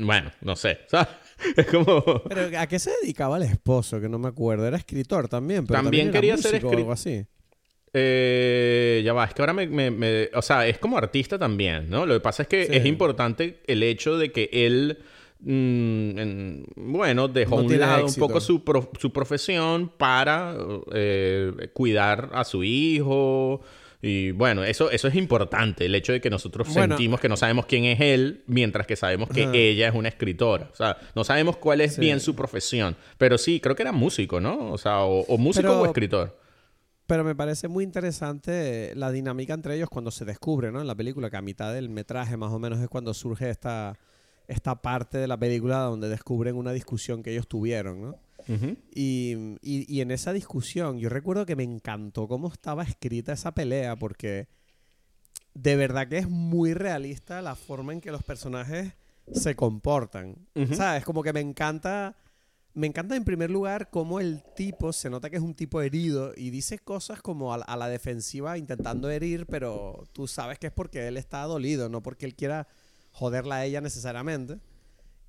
[0.00, 1.08] bueno, no sé, ¿sabes?
[1.56, 2.02] Es como...
[2.28, 4.00] Pero ¿a qué se dedicaba el esposo?
[4.00, 4.66] Que no me acuerdo.
[4.66, 5.64] Era escritor también.
[5.66, 7.24] Pero También también, quería ser músico o escri- algo así.
[7.94, 11.88] Eh, ya va, es que ahora me, me- me- O sea, es como artista también,
[11.88, 12.04] ¿no?
[12.06, 12.72] Lo que pasa es que Sí.
[12.74, 14.98] es importante el hecho de que él...
[15.40, 18.24] mm, en- bueno, dejó No un lado éxito.
[18.24, 20.56] un poco su, pro- su profesión para
[20.92, 23.60] eh, cuidar a su hijo
[24.00, 27.66] Y bueno, eso, eso es importante, el hecho de que nosotros sentimos que no sabemos
[27.66, 30.68] quién es él, mientras que sabemos que ella es una escritora.
[30.72, 32.94] O sea, no sabemos cuál es bien su profesión.
[33.18, 34.70] Pero sí, creo que era músico, ¿no?
[34.70, 36.38] O sea, o, músico o escritor.
[37.08, 40.80] Pero me parece muy interesante la dinámica entre ellos cuando se descubre, ¿no?
[40.80, 43.98] En la película, que a mitad del metraje más o menos es cuando surge esta,
[44.48, 48.18] esta parte de la película donde descubren una discusión que ellos tuvieron, ¿no?
[48.94, 53.96] y, y, en esa discusión, yo recuerdo que me encantó cómo estaba escrita esa pelea,
[53.96, 54.48] porque
[55.52, 58.94] de verdad que es muy realista la forma en que los personajes
[59.32, 60.36] se comportan.
[60.72, 61.04] ¿Sabes?
[61.04, 62.16] Como que me encanta.
[62.74, 66.32] Me encanta en primer lugar cómo el tipo se nota que es un tipo herido
[66.36, 71.08] y dice cosas como a, la defensiva intentando herir, pero tú sabes que es porque
[71.08, 72.68] él está dolido, no porque él quiera
[73.18, 74.58] joderla a ella necesariamente.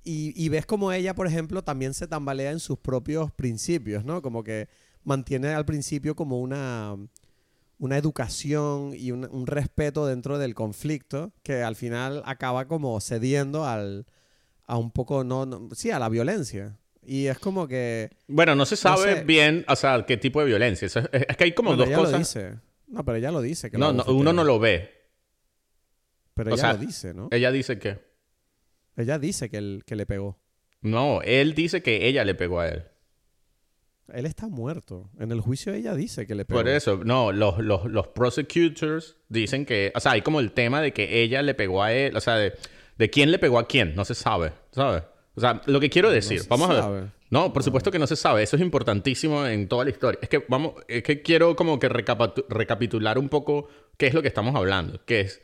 [0.02, 4.22] Y, ves como ella, por ejemplo, también se tambalea en sus propios principios, ¿no?
[4.22, 4.68] Como que
[5.04, 6.96] mantiene al principio como una,
[7.78, 14.06] una educación y un, respeto dentro del conflicto que al final acaba como cediendo al,
[14.66, 16.78] a un poco, no, sí, a la violencia.
[17.04, 18.10] Y es como que...
[18.26, 20.86] Bueno, no se sabe bien, o sea, qué tipo de violencia.
[20.86, 22.12] Es, que hay como dos ella cosas...
[22.12, 22.58] Lo dice.
[22.88, 23.70] No, pero ella lo dice.
[23.70, 24.99] Que no, no uno no lo ve.
[26.34, 27.28] Pero ella lo dice, ¿no?
[27.30, 27.98] Ella dice que...
[28.96, 30.38] Ella dice que, él, que le pegó.
[30.82, 32.84] No, él dice que ella le pegó a él.
[34.12, 35.10] Él está muerto.
[35.18, 36.60] En el juicio ella dice que le pegó.
[36.60, 40.80] Por eso, no, los, los, los prosecutors dicen que, o sea, hay como el tema
[40.80, 42.54] de que ella le pegó a él, o sea, de,
[42.98, 45.04] de quién le pegó a quién, no se sabe, ¿sabes?
[45.34, 47.04] O sea, lo que quiero decir, vamos a ver.
[47.30, 50.18] No, por supuesto que no se sabe, eso es importantísimo en toda la historia.
[50.20, 54.28] Es que vamos, es que quiero como que recapitular un poco qué es lo que
[54.28, 55.40] estamos hablando, que es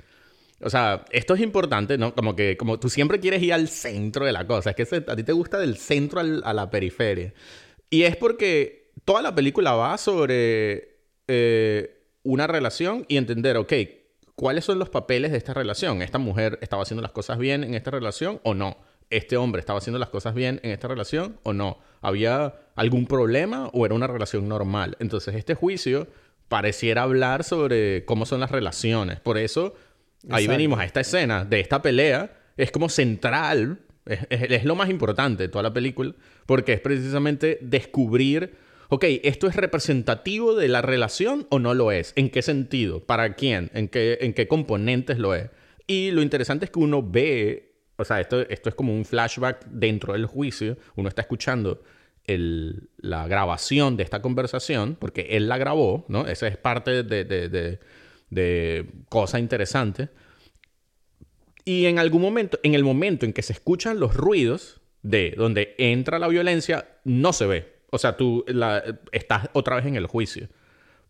[0.60, 2.14] o sea, esto es importante, ¿no?
[2.14, 4.70] Como que como tú siempre quieres ir al centro de la cosa.
[4.70, 7.34] Es que a ti te gusta del centro a la periferia.
[7.90, 13.72] Y es porque toda la película va sobre eh, una relación y entender, ok,
[14.34, 16.00] ¿cuáles son los papeles de esta relación?
[16.00, 18.78] ¿Esta mujer estaba haciendo las cosas bien en esta relación o no?
[19.10, 21.78] ¿Este hombre estaba haciendo las cosas bien en esta relación o no?
[22.00, 24.96] ¿Había algún problema o era una relación normal?
[25.00, 26.08] Entonces, este juicio
[26.48, 29.20] pareciera hablar sobre cómo son las relaciones.
[29.20, 29.74] Por eso
[30.30, 32.32] Ahí venimos a esta escena de esta pelea.
[32.56, 36.14] Es como central, es, lo más importante de toda la película,
[36.46, 38.54] porque es precisamente descubrir,
[38.88, 42.12] ok, ¿esto es representativo de la relación o no lo es?
[42.16, 43.04] ¿En qué sentido?
[43.04, 43.70] ¿Para quién?
[43.74, 45.50] ¿En qué, en qué componentes lo es?
[45.86, 49.66] Y lo interesante es que uno ve, o sea, esto, esto es como un flashback
[49.66, 51.82] dentro del juicio, uno está escuchando
[52.24, 56.26] el, la grabación de esta conversación, porque él la grabó, ¿no?
[56.26, 57.78] Esa es parte de de
[59.08, 60.08] cosa interesante.
[61.64, 65.74] Y en algún momento, en el momento en que se escuchan los ruidos de donde
[65.78, 67.76] entra la violencia, no se ve.
[67.90, 68.44] O sea, tú
[69.12, 70.48] estás otra vez en el juicio.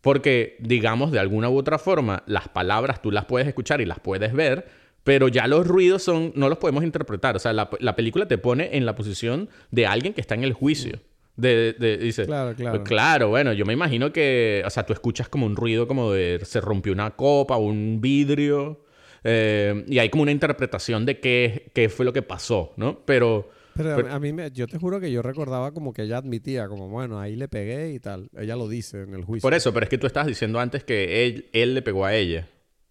[0.00, 3.98] Porque, digamos, de alguna u otra forma, las palabras tú las puedes escuchar y las
[3.98, 4.68] puedes ver,
[5.02, 7.36] pero ya los ruidos son, no los podemos interpretar.
[7.36, 10.44] O sea, la, la película te pone en la posición de alguien que está en
[10.44, 11.00] el juicio.
[11.36, 12.78] De, dice, claro, claro.
[12.78, 16.12] Pues claro, bueno, yo me imagino que, o sea, tú escuchas como un ruido como
[16.12, 18.80] de se rompió una copa, un vidrio,
[19.22, 23.00] eh, y hay como una interpretación de qué, qué fue lo que pasó, ¿no?
[23.04, 23.50] Pero...
[23.74, 26.88] Pero, a mí, me, yo te juro que yo recordaba como que ella admitía, como,
[26.88, 28.30] bueno, ahí le pegué y tal.
[28.34, 29.42] Ella lo dice en el juicio.
[29.42, 32.14] Por eso, pero es que tú estabas diciendo antes que él, él le pegó a
[32.14, 32.48] ella.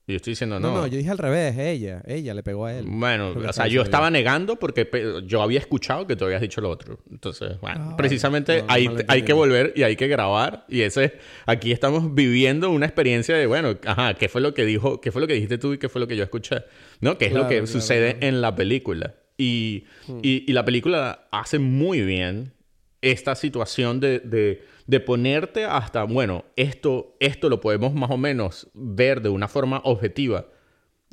[0.07, 0.69] Y yo estoy diciendo no.
[0.69, 2.85] No, no, yo dije al revés, ella, ella le pegó a él.
[2.87, 4.87] Bueno, o sea, yo estaba negando porque
[5.25, 6.99] yo había escuchado que tú habías dicho lo otro.
[7.09, 10.65] Entonces, bueno, ah, precisamente hay, hay que volver y hay que grabar.
[10.69, 15.01] Y ese, aquí estamos viviendo una experiencia de, bueno, ajá, ¿qué fue lo que dijo,
[15.01, 16.65] qué fue lo que dijiste tú y qué fue lo que yo escuché?
[17.01, 17.17] ¿No?
[17.17, 19.15] ¿Qué es lo que sucede en la película?
[19.37, 20.19] Y, hmm.
[20.21, 22.53] y, y, la película hace muy bien
[23.11, 24.19] esta situación de
[24.87, 29.81] de ponerte hasta, bueno, esto, esto lo podemos más o menos ver de una forma
[29.83, 30.47] objetiva,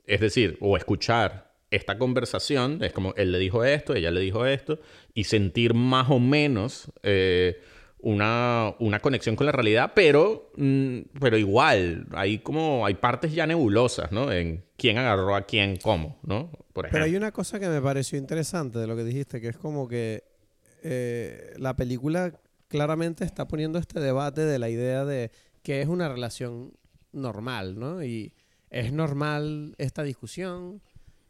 [0.06, 4.44] es decir, o escuchar esta conversación, es como él le dijo esto, ella le dijo
[4.44, 4.78] esto,
[5.14, 7.62] y sentir más o menos eh,
[7.98, 13.46] una, una, conexión con la realidad, pero, mm, pero igual, hay como, hay partes ya
[13.46, 14.30] nebulosas, ¿no?
[14.30, 16.50] En quién agarró a quién, cómo, ¿no?
[16.74, 16.90] Por ejemplo.
[16.90, 19.88] Pero hay una cosa que me pareció interesante de lo que dijiste, que es como
[19.88, 20.31] que
[20.82, 25.30] eh, la película claramente está poniendo este debate de la idea de
[25.62, 26.72] que es una relación
[27.12, 28.02] normal, ¿no?
[28.02, 28.34] Y
[28.70, 30.82] es normal esta discusión.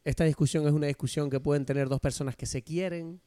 [0.05, 3.21] Esta discusión es una discusión que pueden tener dos personas que se quieren.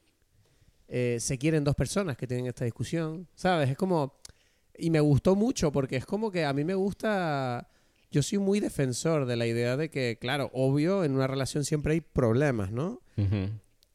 [0.88, 3.28] Eh, se quieren dos personas que tienen esta discusión.
[3.34, 3.70] ¿Sabes?
[3.70, 4.18] Es como...
[4.78, 7.68] Y me gustó mucho porque es como que a mí me gusta...
[8.10, 11.94] Yo soy muy defensor de la idea de que, claro, obvio, en una relación siempre
[11.94, 13.00] hay problemas, ¿no?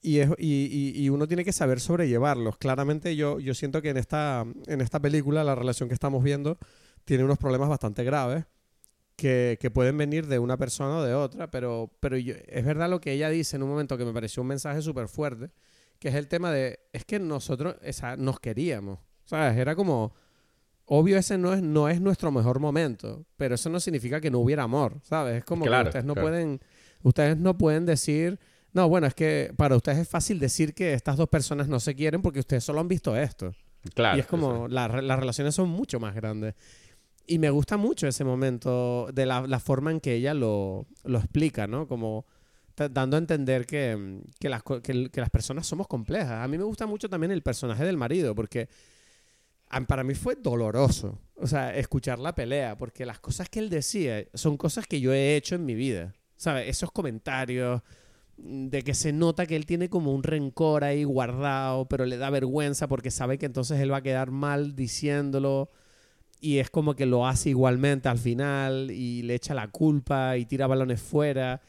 [0.02, 2.58] Y, es, y, y, uno tiene que saber sobrellevarlos.
[2.58, 6.58] Claramente yo, yo siento que en esta, en esta película la relación que estamos viendo
[7.06, 8.46] tiene unos problemas bastante graves
[9.16, 12.90] que, que pueden venir de una persona o de otra, pero, pero yo- es verdad
[12.90, 15.52] lo que ella dice en un momento que me pareció un mensaje súper fuerte,
[16.00, 19.56] que es el tema de, es que nosotros esa, nos queríamos, ¿sabes?
[19.58, 20.14] Era como,
[20.86, 24.40] obvio ese no es, no es nuestro mejor momento, pero eso no significa que no
[24.40, 25.38] hubiera amor, ¿sabes?
[25.38, 26.28] Es como Claro, que ustedes no claro.
[26.30, 26.60] pueden,
[27.04, 28.40] ustedes no pueden decir,
[28.74, 31.96] no, bueno, es que para ustedes es fácil decir que estas dos personas no se
[31.96, 33.54] quieren porque ustedes solo han visto esto.
[33.96, 34.16] Claro.
[34.16, 36.54] y es como, la las relaciones son mucho más grandes.
[37.26, 41.20] Y me gusta mucho ese momento de la, la forma en que ella lo, lo
[41.20, 41.88] explica, ¿no?
[41.88, 42.26] Como
[42.76, 46.44] dando a entender que, que, las, que, que las personas somos complejas.
[46.44, 48.70] A mí me gusta mucho también el personaje del marido, porque
[49.88, 54.26] para mí fue doloroso, o sea, escuchar la pelea, porque las cosas que él decía
[54.34, 56.68] son cosas que yo he hecho en mi vida, ¿sabes?
[56.68, 57.82] Esos comentarios
[58.44, 62.30] de que se nota que él tiene como un rencor ahí guardado, pero le da
[62.30, 65.70] vergüenza porque sabe que entonces él va a quedar mal diciéndolo
[66.40, 70.46] y es como que lo hace igualmente al final y le echa la culpa y
[70.46, 71.62] tira balones fuera.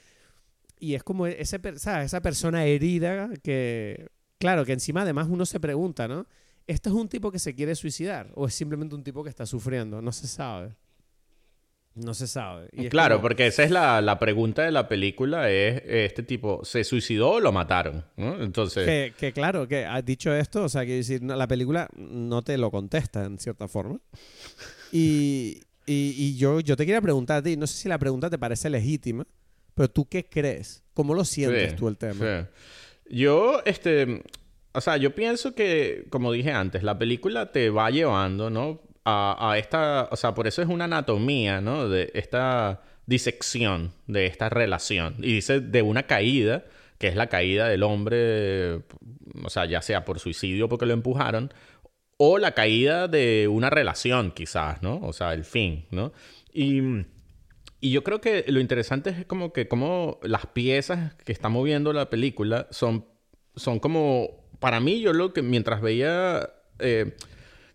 [0.81, 4.09] Y es como esa persona herida que,
[4.39, 6.27] claro, que encima además uno se pregunta, ¿no?
[6.67, 9.45] ¿Esto es un tipo que se quiere suicidar o es simplemente un tipo que está
[9.45, 10.01] sufriendo?
[10.01, 10.75] No se sabe.
[11.95, 12.69] No se sabe.
[12.73, 16.65] Y Claro, como- porque esa es la, la pregunta de la película, es este tipo,
[16.65, 18.05] ¿se suicidó o lo mataron?
[18.17, 18.43] ¿no?
[18.43, 22.41] Entonces, Que, que claro, que has dicho esto, o sea, que decir, la película no
[22.43, 24.01] te lo contesta en cierta forma.
[24.93, 28.29] Y, y- y yo, yo te quería preguntar a ti, no sé si la pregunta
[28.31, 29.27] te parece legítima,
[29.75, 30.83] pero tú qué crees?
[30.95, 32.15] ¿Cómo lo sientes Sí, tú el tema?
[32.45, 33.17] sí.
[33.17, 34.23] Yo, este,
[34.73, 38.81] o sea, yo pienso que, como dije antes, la película te va llevando, ¿no?
[39.05, 41.89] A, esta, o sea, por eso es una anatomía, ¿no?
[41.89, 45.17] De esta disección de esta relación.
[45.19, 46.65] Y dice de una caída,
[46.99, 48.83] que es la caída del hombre,
[49.45, 51.53] o sea, ya sea por suicidio porque lo empujaron,
[52.17, 55.01] o la caída de una relación, quizás, ¿no?
[55.03, 56.13] O sea, el fin, ¿no?
[56.53, 56.81] Y...
[57.85, 61.93] Y yo creo que lo interesante es como que como las piezas que está moviendo
[61.93, 63.07] la película son,
[63.57, 67.17] son como, para mí yo lo que mientras veía eh,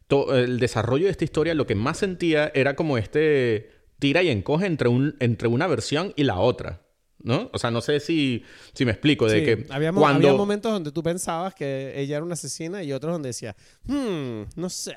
[0.10, 4.66] el desarrollo de esta historia, lo que más sentía era como este tira y encoge
[4.66, 6.82] entre, un, entre una versión y la otra,
[7.20, 7.50] ¿no?
[7.54, 8.44] O sea, no sé si,
[8.74, 10.28] si me explico, de Sí, que había, cuando...
[10.28, 14.44] había momentos donde tú pensabas que ella era una asesina y otros donde decía, hmm,
[14.56, 14.96] no sé.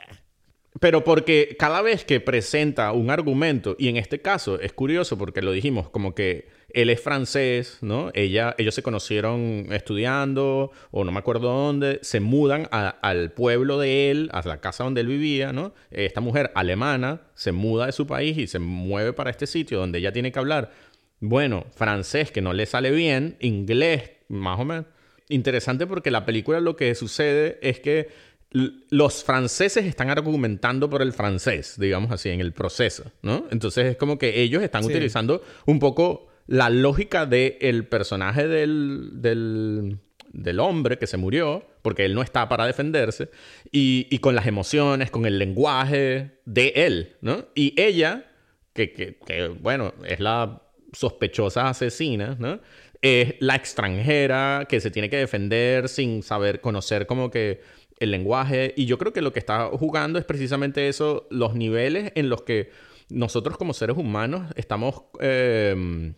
[0.79, 5.43] Pero porque cada vez que presenta un argumento, y en este caso es curioso porque
[5.43, 8.13] lo dijimos, como que él es francés, ¿no?
[8.15, 14.13] Ella, ellos se conocieron estudiando, o no me acuerdo dónde, se mudan al pueblo de
[14.13, 15.75] él, a la casa donde él vivía, ¿no?
[15.91, 19.99] Esta mujer alemana se muda de su país y se mueve para este sitio donde
[19.99, 20.71] ella tiene que hablar,
[21.19, 24.87] bueno, francés que no le sale bien, inglés más o menos.
[25.29, 28.09] Interesante porque la película lo que sucede es que
[28.53, 33.47] los franceses están argumentando por el francés, digamos así, en el proceso, ¿no?
[33.51, 34.91] Entonces es como que ellos están Sí.
[34.91, 39.99] utilizando un poco la lógica del personaje del, del,
[40.33, 43.31] del hombre que se murió, porque él no está para defenderse,
[43.71, 47.47] y, y con las emociones, con el lenguaje de él, ¿no?
[47.55, 48.33] Y ella,
[48.73, 50.61] que, que, que, bueno, es la
[50.93, 52.59] sospechosa asesina, ¿no?
[53.01, 57.61] Es la extranjera que se tiene que defender sin saber conocer como que
[58.01, 58.75] el lenguaje.
[58.77, 62.43] Y yo creo que lo que está jugando es precisamente eso, los niveles en los
[62.43, 62.71] que
[63.11, 66.13] nosotros como seres humanos estamos, eh,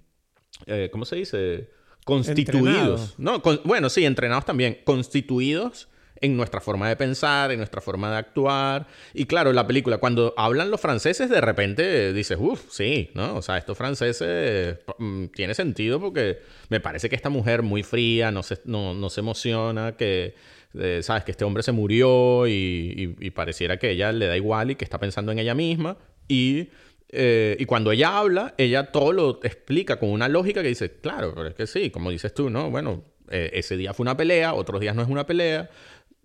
[0.67, 1.69] eh, ¿cómo se dice?
[2.05, 2.67] Constituidos.
[2.69, 3.15] Entrenados.
[3.19, 4.79] No, con- bueno, sí, entrenados también.
[4.85, 5.89] Constituidos
[6.21, 8.87] en nuestra forma de pensar, en nuestra forma de actuar.
[9.13, 13.37] Y claro, la película, cuando hablan los franceses, de repente dices, uff, sí, ¿no?
[13.37, 18.31] O sea, estos franceses mm, tiene sentido porque me parece que esta mujer muy fría,
[18.31, 20.35] no se, no, no se emociona, que,
[21.03, 21.25] ¿sabes?
[21.25, 24.99] Que este hombre se murió y pareciera que ella le da igual y que está
[24.99, 25.97] pensando en ella misma.
[26.29, 26.69] Y,
[27.09, 31.35] eh, y cuando ella habla, ella todo lo explica con una lógica que dice, claro,
[31.35, 32.71] pero es que sí, como dices tú, ¿no?
[32.71, 35.69] Bueno, eh, ese día fue una pelea, otros días no es una pelea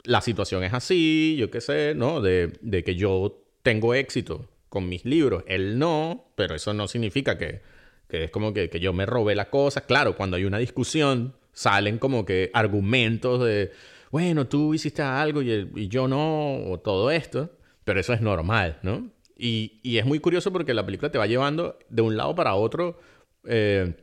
[0.07, 2.21] la situación es así, yo qué sé, ¿no?
[2.21, 7.38] De, de que yo tengo éxito con mis libros, él no, pero eso no significa
[7.38, 7.62] que,
[8.07, 9.81] que es como que, que yo me robé la cosa.
[9.81, 13.71] Claro, cuando hay una discusión, salen como que argumentos de,
[14.12, 17.52] bueno, tú hiciste algo y, el- y yo no, o todo esto,
[17.84, 19.10] pero eso es normal, ¿no?
[19.38, 22.56] Y, y es muy curioso porque la película te va llevando de un lado para
[22.56, 23.00] otro
[23.46, 23.96] eh,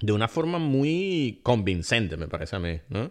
[0.00, 3.10] de una forma muy convincente, me parece a mí, ¿no?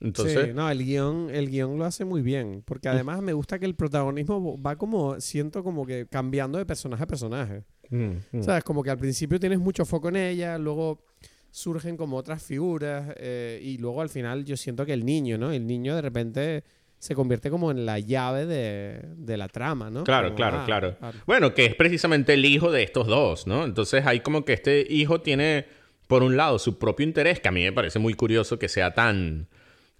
[0.00, 2.62] Entonces, sí, no, el guion, el guion lo hace muy bien.
[2.64, 7.02] Porque además me gusta que el protagonismo va como, siento como que cambiando de personaje
[7.02, 7.64] a personaje.
[7.90, 8.42] Mm, mm.
[8.42, 8.62] ¿Sabes?
[8.62, 11.04] Como que al principio tienes mucho foco en ella, luego
[11.58, 15.50] surgen como otras figuras eh, y luego al final yo siento que el niño, ¿no?
[15.50, 16.64] El niño de repente
[16.98, 20.04] se convierte como en la llave de, de la trama, ¿no?
[20.04, 20.96] Claro, Como, claro, ah, claro.
[21.26, 23.64] Bueno, que es precisamente el hijo de estos dos, ¿no?
[23.64, 25.66] Entonces hay como que este hijo tiene,
[26.06, 28.94] por un lado, su propio interés, que a mí me parece muy curioso que sea
[28.94, 29.48] tan,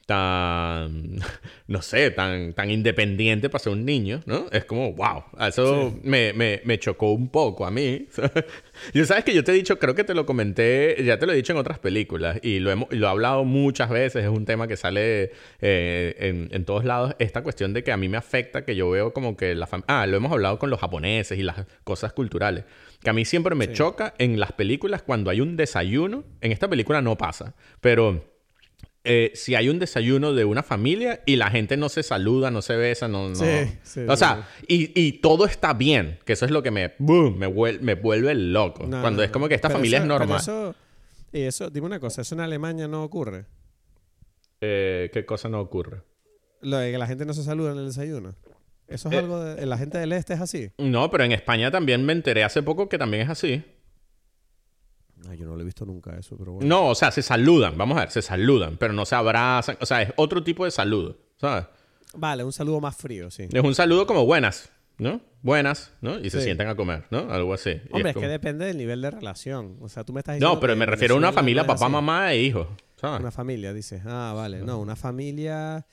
[0.09, 1.19] tan,
[1.67, 4.47] no sé, tan, tan independiente para ser un niño, ¿no?
[4.51, 8.07] Es como, wow, eso me, me, me chocó un poco a mí.
[8.95, 11.33] yo sabes que yo te he dicho, creo que te lo comenté, ya te lo
[11.33, 14.47] he dicho en otras películas y lo, hemos, lo he hablado muchas veces, es un
[14.47, 18.17] tema que sale eh, en, en todos lados, esta cuestión de que a mí me
[18.17, 19.85] afecta, que yo veo como que la familia...
[19.89, 22.65] Ah, lo hemos hablado con los japoneses y las cosas culturales.
[23.03, 23.75] Que a mí siempre me Sí.
[23.75, 26.25] choca en las películas cuando hay un desayuno.
[26.41, 28.25] En esta película no pasa, pero
[29.05, 32.61] eh, si hay un desayuno de una familia y la gente no se saluda, no
[32.63, 33.29] se besa, no...
[33.31, 36.71] no- Sí, sí, o sea, y, y todo está bien, que eso es lo que
[36.71, 38.85] me, boom, me, vuel- me vuelve loco.
[38.85, 40.39] No, cuando no, es como que esta familia eso- es normal.
[40.41, 40.75] Eso,
[41.33, 43.47] y eso, dime una cosa, eso en Alemania no ocurre.
[44.61, 46.03] Eh, ¿Qué cosa no ocurre?
[46.61, 48.35] Lo de que la gente no se saluda en el desayuno.
[48.89, 49.67] Eso es Eh, algo de...
[49.67, 50.71] La gente del este es así.
[50.79, 53.63] No, pero en España también me enteré hace poco que también es así.
[55.29, 56.67] Ay, yo no lo he visto nunca eso, pero bueno.
[56.69, 59.77] No, o sea, se saludan, vamos a ver, se saludan, pero no se abrazan.
[59.81, 61.67] O sea, es otro tipo de saludo, ¿sabes?
[62.15, 63.49] Vale, un saludo más frío, sí.
[63.53, 65.21] Es un saludo como buenas, ¿no?
[65.43, 66.19] Buenas, ¿no?
[66.19, 66.45] Y se Sí.
[66.45, 67.31] sientan a comer, ¿no?
[67.33, 67.81] Algo así.
[67.91, 69.77] Hombre, es, como- que depende del nivel de relación.
[69.81, 71.67] O sea, tú me estás diciendo No, pero que me refiero a una familia, no
[71.69, 71.93] papá, así.
[71.93, 73.21] mamá e hijos, ¿sabes?
[73.21, 74.03] Una familia, dices.
[74.07, 74.61] Ah, vale.
[74.63, 75.85] No, una familia...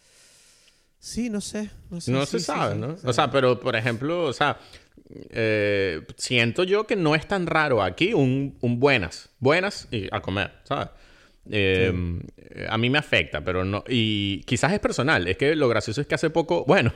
[1.00, 1.70] Sí, no sé.
[1.92, 2.80] No, sé, No sí, se sí, sabe, sí.
[2.82, 2.88] ¿no?
[2.94, 4.58] O sea, O sea, pero por ejemplo, o sea,
[5.10, 10.22] eh, siento yo que no es tan raro aquí un, un buenas, buenas y a
[10.22, 10.90] comer, ¿sabes?
[11.50, 11.94] Eh,
[12.38, 13.84] eh, A mí me afecta, pero no.
[13.88, 15.28] Y quizás es personal.
[15.28, 16.66] Es que lo gracioso es que hace poco.
[16.76, 16.92] Bueno,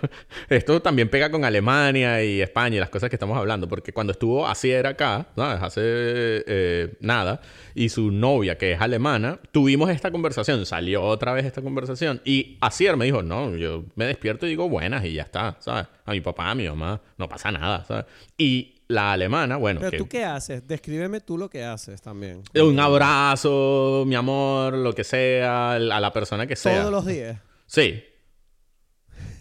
[0.49, 3.67] esto también pega con Alemania y España y las cosas que estamos hablando.
[3.67, 5.63] Porque cuando estuvo Asier acá, ¿sabes?
[5.63, 7.39] Hace eh, nada.
[7.75, 10.65] Y su novia, que es alemana, tuvimos esta conversación.
[10.65, 12.21] Salió otra vez esta conversación.
[12.25, 15.87] Y Asier me dijo: No, yo me despierto y digo buenas y ya está, ¿sabes?
[16.05, 18.05] A mi papá, a mi mamá, no pasa nada, ¿sabes?
[18.37, 19.79] Y la alemana, bueno.
[19.79, 20.67] Pero que- tú qué haces?
[20.67, 22.41] Descríbeme tú lo que haces también.
[22.55, 26.81] un abrazo, mi amor, lo que sea, a la persona que sea.
[26.81, 27.39] Todos los días.
[27.67, 28.03] Sí.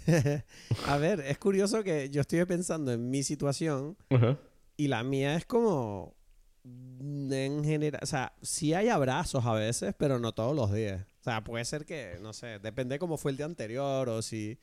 [0.86, 3.96] A ver, es curioso que yo estoy pensando en mi situación
[4.76, 6.14] y la mía es como
[6.64, 11.02] en general, o sea, sí hay abrazos a veces, pero no todos los días.
[11.20, 14.58] O sea, puede ser que, no sé, depende cómo fue el día anterior o si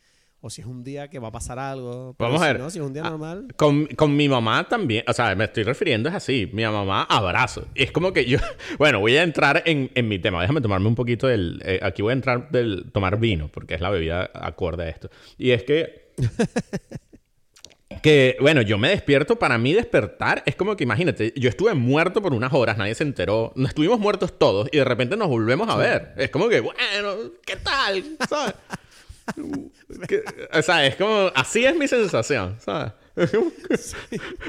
[0.46, 2.14] o si es un día que va a pasar algo.
[2.20, 2.62] Pero Vamos a si ver.
[2.62, 3.48] no, si es un día Ah, normal.
[3.56, 7.68] Con, con mi mamá también, o sea, me estoy refiriendo es así, mi mamá abrazo.
[7.74, 8.38] Es como que yo,
[8.78, 12.04] bueno, voy a entrar en, en mi tema, déjame tomarme un poquito del, eh, aquí
[12.04, 15.10] voy a entrar del tomar vino, porque es la bebida acorde a esto.
[15.40, 16.12] Y es que,
[18.04, 22.22] que, bueno, yo me despierto, para mí despertar es como que, imagínate, yo estuve muerto
[22.22, 25.68] por unas horas, nadie se enteró, no estuvimos muertos todos y de repente nos volvemos
[25.70, 26.14] a ver.
[26.18, 26.76] Es como que, bueno,
[27.46, 28.04] ¿qué tal?
[28.30, 28.54] ¿Sabes?
[30.08, 32.92] Que- o sea, es como, así es mi sensación, ¿sabes?
[33.16, 33.74] Es como que,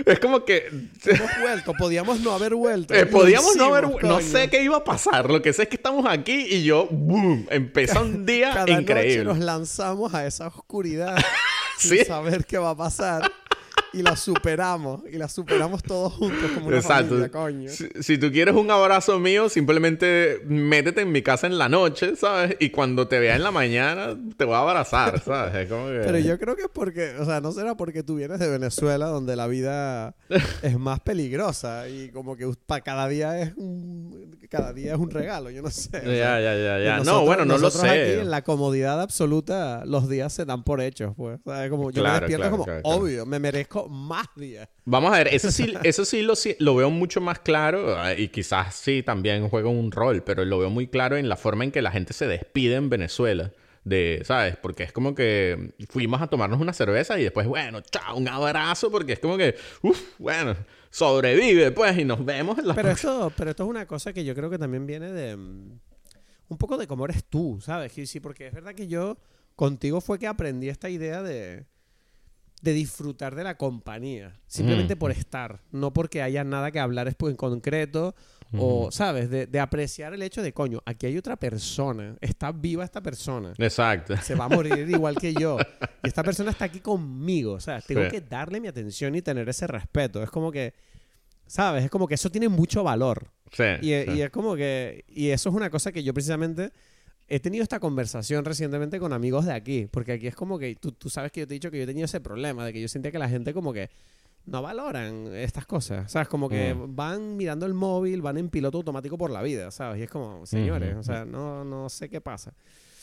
[0.06, 0.66] es como que
[1.04, 2.94] Hemos vuelto, podíamos no haber vuelto.
[2.94, 4.20] eh, podíamos no hicimos, haber, no coño.
[4.20, 7.46] sé qué iba a pasar, lo que sé es que estamos aquí y yo, boom,
[7.50, 9.24] empezó un día Cada noche increíble.
[9.24, 11.16] nos lanzamos a esa oscuridad
[11.78, 11.98] Sí.
[11.98, 13.30] sin saber qué va a pasar
[13.96, 17.08] y la superamos y la superamos todos juntos como una Exacto.
[17.08, 17.68] familia, coño.
[17.70, 22.14] Si, si tú quieres un abrazo mío, simplemente métete en mi casa en la noche,
[22.16, 22.56] ¿sabes?
[22.60, 25.54] Y cuando te vea en la mañana, te voy a abrazar, ¿sabes?
[25.54, 26.00] Es como que...
[26.04, 29.06] Pero yo creo que es porque, o sea, no será porque tú vienes de Venezuela
[29.06, 30.14] donde la vida
[30.62, 35.10] es más peligrosa y como que para cada día es un cada día es un
[35.10, 35.88] regalo, yo no sé.
[35.98, 36.92] o sea, Ya, ya, ya, ya.
[36.98, 37.88] No, nosotros- bueno, no lo sé.
[37.88, 41.40] aquí en la comodidad absoluta los días se dan por hechos, pues.
[41.44, 42.80] O sea, como yo Claro, me despierto claro, como claro.
[42.84, 44.68] obvio, me merezco más días.
[44.84, 46.26] Vamos a ver, eso sí, eso sí
[46.58, 50.58] lo, veo mucho más claro eh, y quizás sí también juega un rol, pero lo
[50.58, 53.52] veo muy claro en la forma en que la gente se despide en Venezuela.
[53.84, 54.56] De, ¿sabes?
[54.56, 58.90] Porque es como que fuimos a tomarnos una cerveza y después, bueno, chao, un abrazo,
[58.90, 60.56] porque es como que, uff, bueno,
[60.90, 64.24] sobrevive, pues, y nos vemos en la Pero esto, pero esto es una cosa que
[64.24, 65.78] yo creo que también viene de mm,
[66.48, 67.96] un poco de cómo eres tú, ¿sabes?
[67.98, 69.18] Y sí, porque es verdad que yo
[69.54, 71.66] contigo fue que aprendí esta idea de
[72.62, 74.98] de disfrutar de la compañía, simplemente Mm.
[74.98, 78.14] por estar, no porque haya nada que hablar en concreto
[78.56, 79.28] o, ¿sabes?
[79.28, 83.52] De, de apreciar el hecho de, coño, aquí hay otra persona, está viva esta persona.
[83.58, 84.16] Exacto.
[84.18, 85.58] Se va a morir igual que yo.
[86.02, 87.52] Y esta persona está aquí conmigo.
[87.52, 88.10] O sea, tengo Sí.
[88.10, 90.22] que darle mi atención y tener ese respeto.
[90.22, 90.74] Es como que,
[91.46, 91.84] ¿sabes?
[91.84, 93.30] Es como que eso tiene mucho valor.
[93.52, 93.64] Sí.
[93.82, 94.04] Y, sí.
[94.16, 95.04] y es como que...
[95.08, 96.70] Y eso es una cosa que yo precisamente...
[97.28, 99.88] He tenido esta conversación recientemente con amigos de aquí.
[99.90, 100.74] Porque aquí es como que...
[100.76, 102.64] Tú, tú sabes que yo te he dicho que yo he tenido ese problema.
[102.64, 103.90] De que yo sentía que la gente como que...
[104.46, 106.10] No valoran estas cosas.
[106.12, 106.28] ¿Sabes?
[106.28, 106.94] Como que Mm.
[106.94, 109.72] van mirando el móvil, van en piloto automático por la vida.
[109.72, 109.98] ¿Sabes?
[109.98, 111.00] Y es como, señores, Ujú.
[111.00, 112.52] o sea, no, no sé qué pasa.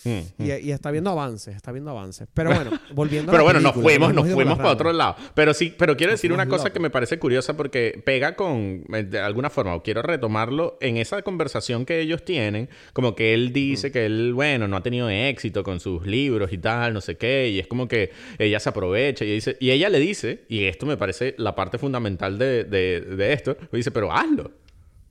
[0.05, 2.27] Y, y está viendo avances, está viendo avances.
[2.33, 5.15] Pero bueno, volviendo a Pero la bueno, nos fuimos, nos fuimos para otro lado.
[5.33, 6.73] Pero sí, pero quiero decir una cosa locos.
[6.73, 10.97] que me parece curiosa porque pega con, eh, de alguna forma, o quiero retomarlo, en
[10.97, 15.09] esa conversación que ellos tienen, como que él dice que él, bueno, no ha tenido
[15.09, 18.69] éxito con sus libros y tal, no sé qué, y es como que ella se
[18.69, 22.63] aprovecha y dice, y ella le dice, y esto me parece la parte fundamental de,
[22.63, 24.51] de, de esto, le dice, pero hazlo.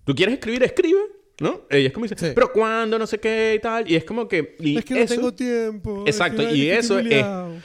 [0.05, 0.63] ¿Tú quieres escribir?
[0.65, 0.99] Escribe.
[1.43, 1.63] ¿No?
[1.69, 2.33] Ella es como dice, Sí.
[2.37, 2.99] pero ¿cuándo?
[3.01, 3.91] No sé qué y tal.
[3.91, 4.55] Y es como que...
[4.61, 6.05] y Es que no eso- tengo tiempo.
[6.07, 7.25] Exacto, es que- y eso es,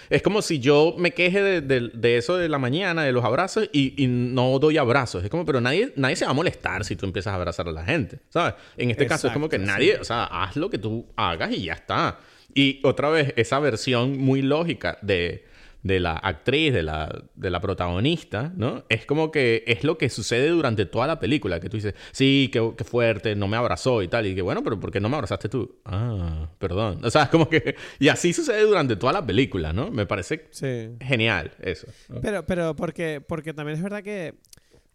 [0.09, 3.23] es como si yo me queje de, de- de eso de la mañana, de los
[3.23, 5.23] abrazos, y, y no doy abrazos.
[5.23, 7.71] Es como, pero nadie, nadie se va a molestar si tú empiezas a abrazar a
[7.71, 8.55] la gente, ¿sabes?
[8.78, 11.51] En este caso es como que Exacto, nadie, o sea, haz lo que tú hagas
[11.51, 12.19] y ya está.
[12.55, 15.45] Y otra vez, esa versión muy lógica de,
[15.84, 18.84] de la actriz, de la, de la protagonista, ¿no?
[18.89, 22.49] Es como que es lo que sucede durante toda la película, que tú dices, sí,
[22.51, 25.07] qué, qué fuerte, no me abrazó y tal, y que bueno, pero ¿por qué no
[25.09, 25.80] me abrazaste tú?
[25.86, 26.99] Ah, perdón.
[27.05, 27.75] O sea, es como que...
[27.99, 29.89] Y así sucede durante toda la película, ¿no?
[29.91, 30.89] Me parece Sí.
[30.99, 31.88] genial eso.
[32.09, 32.19] ¿no?
[32.21, 34.36] Pero, pero porque, porque también es verdad que,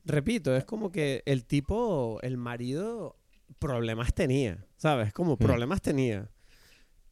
[0.04, 3.16] repito, es como que el tipo, el marido,
[3.58, 5.12] problemas tenía, ¿sabes?
[5.12, 6.28] Como problemas tenía.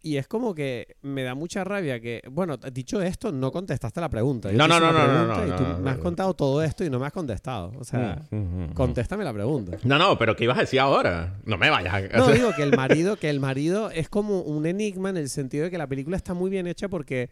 [0.02, 4.08] Y es como que me da mucha rabia que, bueno, dicho esto, no contestaste la
[4.08, 4.50] pregunta.
[4.50, 6.62] Yo No, no, no, no, no, no, Y tú no, no, me has contado todo
[6.62, 7.72] esto y no me has contestado.
[7.78, 8.72] O sea, Mm, mm, mm.
[8.72, 9.76] contéstame la pregunta.
[9.84, 11.38] No, no, pero ¿qué ibas a decir ahora?
[11.44, 12.00] No me vayas a...
[12.18, 15.64] No, digo que el marido, que el marido es como un enigma en el sentido
[15.64, 17.30] de que la película está muy bien hecha porque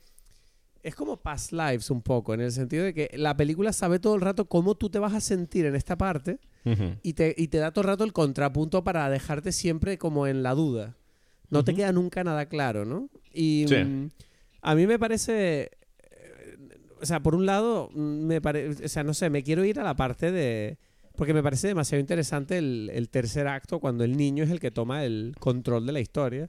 [0.82, 4.14] es como Past Lives un poco, en el sentido de que la película sabe todo
[4.14, 6.38] el rato cómo tú te vas a sentir en esta parte
[7.02, 10.42] y te, y te da todo el rato el contrapunto para dejarte siempre como en
[10.42, 10.96] la duda.
[11.50, 13.08] No te queda nunca nada claro, ¿no?
[13.32, 13.76] Y Sí.
[13.76, 14.08] mm,
[14.62, 15.70] a mí me parece...
[16.10, 16.56] eh,
[17.00, 18.84] O sea, por un lado, mm, me parece...
[18.84, 20.76] O sea, no sé, me quiero ir a la parte de...
[21.16, 24.70] Porque me parece demasiado interesante el, el tercer acto cuando el niño es el que
[24.70, 26.48] toma el control de la historia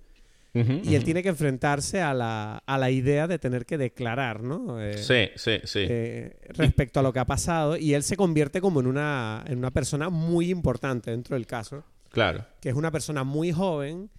[0.54, 4.82] y él tiene que enfrentarse a la, a la idea de tener que declarar, ¿no?
[4.82, 5.86] Eh, Sí, sí, sí.
[5.88, 9.58] eh, respecto a lo que ha pasado y él se convierte como en una, en
[9.60, 12.45] una persona muy importante dentro del caso, Claro.
[12.62, 14.10] que es una persona muy joven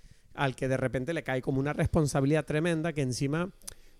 [0.40, 3.50] al que de repente le cae como una responsabilidad tremenda que encima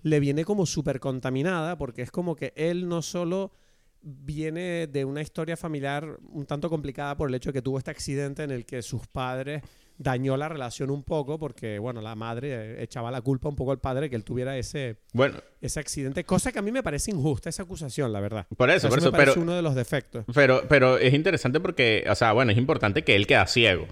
[0.03, 3.53] le viene como súper contaminada porque es como que él no solo
[4.01, 7.91] viene de una historia familiar un tanto complicada por el hecho de que tuvo este
[7.91, 9.63] accidente en el que sus padres
[9.99, 13.81] dañó la relación un poco porque, bueno, la madre echaba la culpa un poco al
[13.81, 17.51] padre que él tuviera ese, Bueno, ese accidente, cosa que a mí me parece injusta
[17.51, 18.47] esa acusación, la verdad.
[18.57, 19.43] por eso, Eso por me eso, parece pero...
[19.43, 20.25] uno de los defectos.
[20.33, 23.87] Pero, pero es interesante porque, o sea, bueno, es importante que él queda ciego.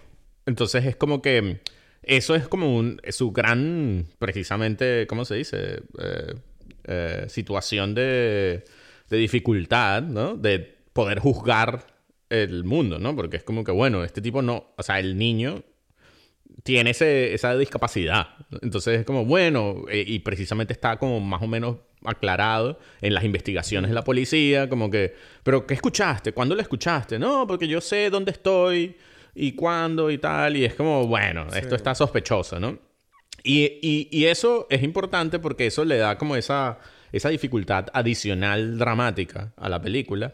[0.47, 1.61] Entonces es como que
[2.03, 5.83] eso es como un, su gran, precisamente, ¿cómo se dice?
[6.01, 6.35] Eh,
[6.85, 8.65] eh, situación de,
[9.11, 10.35] de dificultad, ¿no?
[10.37, 10.59] De
[10.93, 11.87] poder juzgar
[12.31, 13.15] el mundo, ¿no?
[13.15, 15.63] Porque es como que, bueno, este tipo no, o sea, el niño
[16.63, 18.29] tiene ese- esa discapacidad.
[18.63, 23.25] Entonces es como, bueno, eh, y precisamente está como más o menos aclarado en las
[23.25, 26.33] investigaciones de la policía, como que, pero ¿qué escuchaste?
[26.33, 27.19] ¿Cuándo lo escuchaste?
[27.19, 28.97] No, porque yo sé dónde estoy
[29.35, 32.79] y cuándo y tal, y es como, bueno, esto está sospechoso, ¿no?
[33.45, 36.79] Y, y- y eso es importante porque eso le da como esa,
[37.13, 40.33] esa dificultad adicional dramática a la película.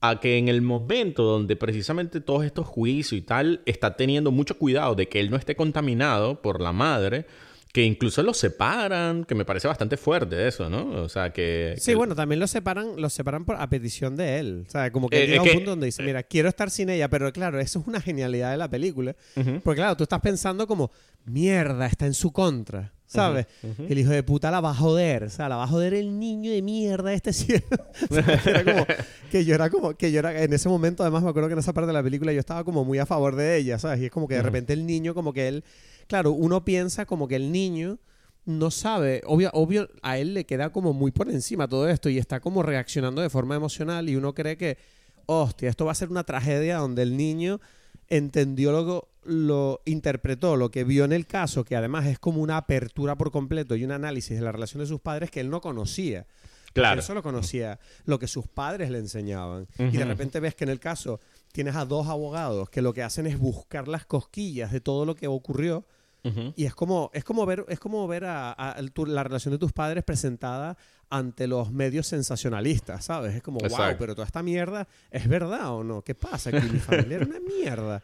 [0.00, 4.56] A que en el momento donde precisamente todos estos juicios y tal está teniendo mucho
[4.56, 7.26] cuidado de que él no esté contaminado por la madre,
[7.72, 11.02] que incluso lo separan, que me parece bastante fuerte eso, ¿no?
[11.02, 11.74] O sea, que...
[11.78, 14.64] Sí, que- bueno, también los separan, los separan por, a petición de él.
[14.66, 16.88] O sea, como que Eh, llega un que- punto donde dice, mira, quiero estar sin
[16.88, 19.14] ella, pero claro, eso es una genialidad de la película.
[19.62, 20.90] Porque claro, tú estás pensando como,
[21.24, 22.92] mierda, está en su contra.
[23.08, 23.46] ¿Sabes?
[23.88, 25.24] El hijo de puta la va a joder.
[25.24, 27.64] O sea, la va a joder el niño de mierda este cielo.
[28.10, 28.86] era como,
[29.30, 31.58] que yo era como, que yo era, en ese momento, además me acuerdo que en
[31.58, 34.00] esa parte de la película yo estaba como muy a favor de ella, ¿sabes?
[34.02, 35.64] Y es como que de repente el niño, como que él,
[36.06, 37.98] claro, uno piensa como que el niño
[38.44, 42.18] no sabe, obvio, obvio, a él le queda como muy por encima todo esto y
[42.18, 44.78] está como reaccionando de forma emocional y uno cree que,
[45.26, 47.60] hostia, esto va a ser una tragedia donde el niño
[48.08, 52.56] entendió lo, lo interpretó, lo que vio en el caso, que además es como una
[52.56, 55.60] apertura por completo y un análisis de la relación de sus padres que él no
[55.60, 56.26] conocía.
[56.72, 57.00] Claro.
[57.00, 59.66] Él solo conocía lo que sus padres le enseñaban.
[59.78, 61.20] Y de repente ves que en el caso
[61.52, 65.14] tienes a dos abogados que lo que hacen es buscar las cosquillas de todo lo
[65.14, 65.84] que ocurrió.
[66.24, 66.52] Ujú.
[66.56, 69.52] Y es como, es como ver, es como ver a, a- el- tu- la relación
[69.52, 70.76] de tus padres presentada
[71.10, 73.34] ante los medios sensacionalistas, ¿sabes?
[73.34, 73.96] Es como, wow, Exacto.
[74.00, 76.02] pero toda esta mierda es verdad o no.
[76.02, 76.50] ¿Qué pasa?
[76.50, 78.02] Que mi familia era una mierda.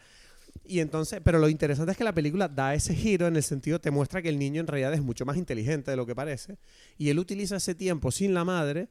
[0.64, 3.80] Y entonces, pero lo interesante es que la película da ese giro en el sentido,
[3.80, 6.56] te muestra que el niño en realidad es mucho más inteligente de lo que parece.
[6.96, 8.88] Y él utiliza ese tiempo sin la madre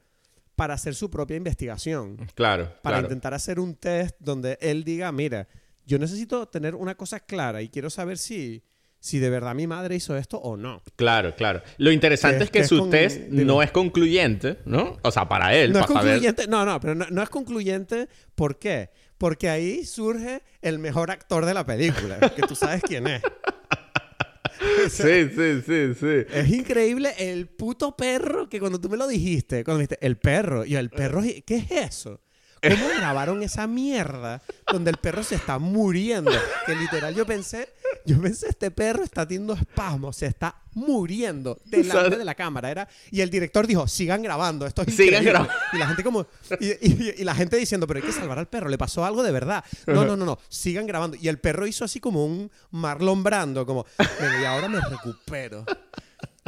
[0.55, 3.05] para hacer su propia investigación Claro, para claro.
[3.07, 5.47] intentar hacer un test donde él diga, mira,
[5.87, 8.61] yo necesito tener una cosa clara y quiero saber si,
[9.03, 10.81] si de verdad mi madre hizo esto o no.
[10.95, 11.61] Claro, claro.
[11.77, 13.43] Lo interesante Que- es que, que es su con- test dime.
[13.43, 14.97] no es concluyente, ¿no?
[15.01, 16.13] O sea, para él, No es para saber...
[16.13, 18.07] concluyente, no, no, pero no, no es concluyente.
[18.33, 18.91] ¿Por qué?
[19.17, 23.21] Porque ahí surge el mejor actor de la película, que tú sabes quién es.
[23.25, 26.25] O sea, Sí, sí, sí, sí.
[26.33, 30.17] Es increíble el puto perro que cuando tú me lo dijiste, cuando me dijiste, el
[30.17, 32.21] perro, y yo, el perro, ¿qué es eso?
[32.69, 34.41] ¿Cómo grabaron esa mierda
[34.71, 36.31] donde el perro se está muriendo?
[36.65, 37.69] Que literal yo pensé,
[38.05, 42.17] yo pensé, este perro está teniendo espasmos, se está muriendo delante ¿Sabes?
[42.17, 42.71] de la cámara.
[42.71, 45.31] Era, y el director dijo, sigan grabando, esto es Sigan increíble".
[45.31, 45.53] grabando.
[45.73, 46.25] Y la gente como,
[46.59, 49.23] y, y- y la gente diciendo, pero hay que salvar al perro, le pasó algo
[49.23, 49.63] de verdad.
[49.87, 51.17] No, no, no, no, sigan grabando.
[51.19, 53.85] Y el perro hizo así como un Marlon Brando, como,
[54.19, 55.65] "Bueno, y ahora me recupero.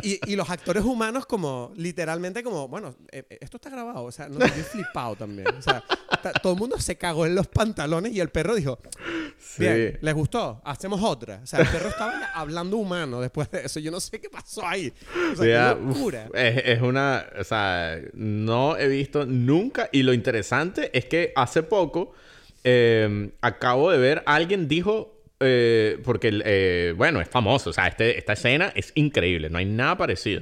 [0.03, 4.11] Y, y los actores humanos como, literalmente como, bueno, eh, eh, esto está grabado, o
[4.11, 5.47] sea, no, yo he flipado también.
[5.57, 5.81] O sea,
[6.21, 8.77] ta- todo el mundo se cagó en los pantalones y el perro dijo,
[9.57, 9.97] bien, Sí.
[10.01, 10.61] ¿les gustó?
[10.65, 11.39] Hacemos otra.
[11.43, 13.79] O sea, el perro estaba hablando humano después de eso.
[13.79, 14.91] Yo no sé qué pasó ahí.
[15.31, 16.27] O sea, Ya, qué uf, locura.
[16.33, 19.87] es, es una, o sea, no he visto nunca.
[19.93, 22.11] Y lo interesante es que hace poco
[22.65, 28.17] eh, acabo de ver, alguien dijo, eh, porque, eh, bueno, es famoso, o sea, este,
[28.17, 30.41] esta escena es increíble, no hay nada parecido.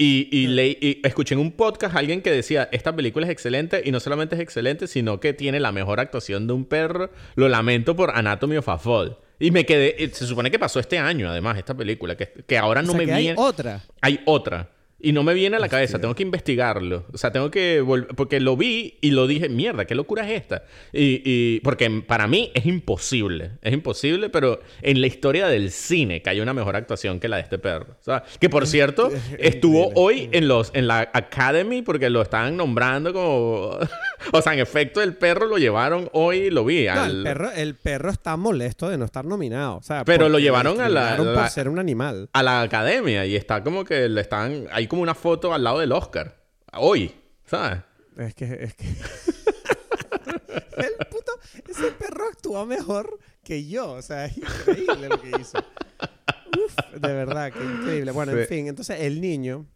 [0.00, 3.32] Y, y, leí- y escuché en un podcast a alguien que decía, esta película es
[3.32, 7.10] excelente y no solamente es excelente, sino que tiene la mejor actuación de un perro.
[7.34, 9.16] Lo lamento por Anatomy of a Fall.
[9.40, 12.56] Y me quedé, eh, se supone que pasó este año además esta película, que, que
[12.56, 13.40] ahora no O sea, me que hay viene...
[13.40, 13.82] otra.
[14.00, 14.70] Hay otra.
[15.00, 17.04] Y no me viene a la cabeza, tengo que investigarlo.
[17.12, 18.08] O sea, tengo que volver.
[18.16, 20.64] Porque lo vi y lo dije, mierda, ¿qué locura es esta?
[20.92, 23.52] Y, y- porque para mí es imposible.
[23.62, 27.36] Es imposible, pero en la historia del cine que haya una mejor actuación que la
[27.36, 27.92] de este perro.
[28.00, 32.20] O sea, que por cierto, es estuvo hoy en los en la Academy porque lo
[32.20, 33.78] estaban nombrando como.
[34.32, 36.86] o sea, en efecto, el perro lo llevaron hoy lo vi.
[36.86, 39.76] No, al- el, perro, el perro está molesto de no estar nominado.
[39.76, 42.28] O sea, Pero lo llevaron a la- la- por ser un animal.
[42.32, 44.66] a la academia y está como que le están.
[44.72, 46.36] Hay como una foto al lado del Oscar.
[46.74, 47.14] Hoy,
[47.46, 47.78] ¿sabes?
[48.16, 48.84] Es que, es que...
[50.76, 51.32] el puto...
[51.68, 53.92] Ese perro actúa mejor que yo.
[53.92, 55.58] O sea, es increíble lo que hizo.
[55.58, 58.10] Uf, de verdad, que increíble.
[58.10, 58.54] Bueno, en Sí.
[58.54, 59.66] fin, entonces el niño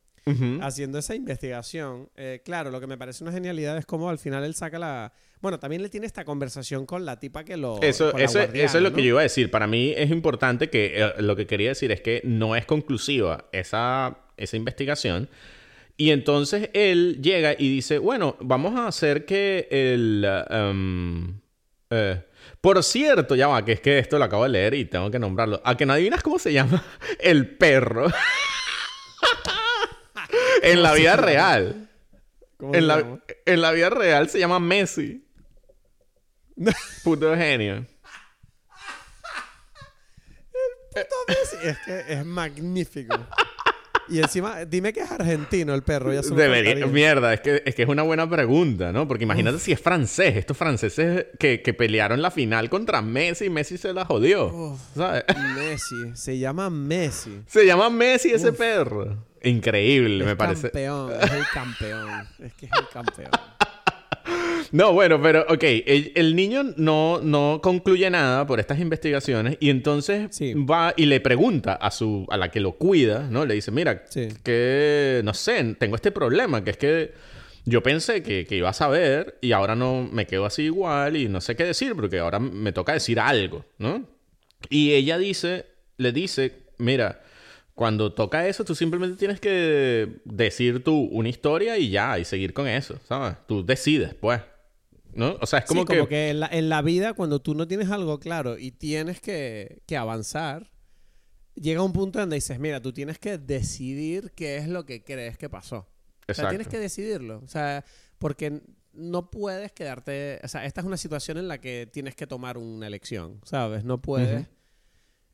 [0.60, 4.44] Haciendo esa investigación, eh, claro, lo que me parece una genialidad es cómo al final
[4.44, 5.12] él saca la...
[5.40, 7.82] Bueno, también le tiene esta conversación con la tipa que lo...
[7.82, 8.96] Eso, eso, eso es lo ¿no?
[8.96, 9.50] que yo iba a decir.
[9.50, 13.46] Para mí es importante que eh, lo que quería decir es que no es conclusiva
[13.50, 15.28] esa, esa investigación.
[15.96, 20.26] Y entonces él llega y dice, bueno, vamos a hacer que el...
[20.50, 21.40] um,
[21.90, 22.22] eh,
[22.60, 25.18] por cierto, ya va, que es que esto lo acabo de leer y tengo que
[25.18, 25.60] nombrarlo.
[25.64, 26.82] ¿A que no adivinas cómo se llama?
[27.18, 28.06] El perro.
[30.62, 31.88] en la vida real.
[32.56, 33.20] ¿Cómo se En la, llama?
[33.46, 35.24] en la vida real se llama Messi.
[37.04, 37.86] Puto genio.
[40.90, 41.56] Puto Messi.
[41.68, 43.16] Es que es magnífico.
[44.08, 46.12] Y encima, dime que es argentino el perro.
[46.12, 49.06] Ya Debería, mierda, es que, es que es una buena pregunta, ¿no?
[49.08, 53.78] Porque imagínate si es francés, estos franceses que, que pelearon la final contra Messi Messi
[53.78, 54.46] se la jodió.
[54.48, 54.80] Uf.
[54.96, 55.24] ¿sabes?
[55.54, 55.94] Messi.
[56.14, 57.42] Se llama Messi.
[57.46, 59.24] Se llama Messi ese perro.
[59.44, 60.70] Increíble, me es parece.
[60.70, 61.12] campeón.
[61.20, 62.10] Es el campeón.
[62.42, 63.30] Es que es el campeón.
[64.70, 69.68] No, bueno, pero ok, el, el niño no, no concluye nada por estas investigaciones y
[69.68, 70.54] entonces Sí.
[70.54, 73.44] va y le pregunta a su a la que lo cuida, ¿no?
[73.44, 74.28] Le dice, mira, Sí.
[74.42, 77.12] que no sé, tengo este problema, que es que
[77.66, 81.28] yo pensé que, que iba a saber y ahora no me quedo así igual y
[81.28, 84.08] no sé qué decir porque ahora me toca decir algo, ¿no?
[84.70, 85.66] Y ella dice,
[85.98, 87.20] le dice, mira,
[87.74, 92.52] cuando toca eso, tú simplemente tienes que decir tú una historia y ya, y seguir
[92.52, 93.36] con eso, ¿sabes?
[93.46, 94.40] Tú decides, pues.
[95.14, 95.36] ¿No?
[95.40, 95.96] O sea, es como Sí, que...
[95.98, 99.20] como que en la, en la vida, cuando tú no tienes algo claro y tienes
[99.20, 100.70] que, que avanzar,
[101.54, 105.36] llega un punto donde dices, mira, tú tienes que decidir qué es lo que crees
[105.36, 105.76] que pasó.
[105.78, 106.48] O sea, Exacto.
[106.50, 107.40] tienes que decidirlo.
[107.44, 107.84] O sea,
[108.18, 108.62] porque
[108.94, 110.40] no puedes quedarte...
[110.44, 113.84] O sea, esta es una situación en la que tienes que tomar una elección, ¿sabes?
[113.84, 114.50] No puedes Ujú.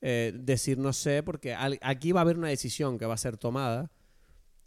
[0.00, 3.18] Eh, decir no sé, porque al- aquí va a haber una decisión que va a
[3.18, 3.90] ser tomada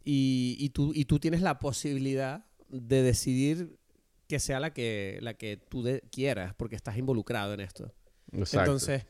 [0.03, 3.77] y, y tú, y tú tienes la posibilidad de decidir
[4.27, 7.93] que sea la que, la que tú de- quieras, porque estás involucrado en esto.
[8.31, 8.59] Exacto.
[8.71, 9.05] Entonces,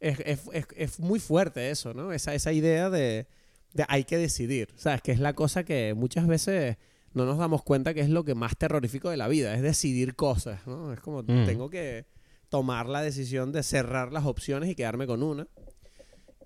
[0.00, 2.12] es, es- es- es muy fuerte eso, ¿no?
[2.12, 3.26] Esa, esa idea de,
[3.74, 5.02] de hay que decidir, ¿sabes?
[5.02, 6.76] Que es la cosa que muchas veces
[7.12, 10.16] no nos damos cuenta que es lo que más terrorífico de la vida, es decidir
[10.16, 10.92] cosas, ¿no?
[10.92, 11.44] Es como, Mm.
[11.44, 12.06] tengo que
[12.52, 15.46] tomar la decisión de cerrar las opciones y quedarme con una.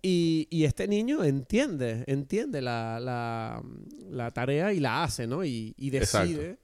[0.02, 3.60] Y, y este niño entiende, entiende la, la-
[4.08, 5.44] la tarea y la hace, ¿no?
[5.44, 6.58] Y, y decide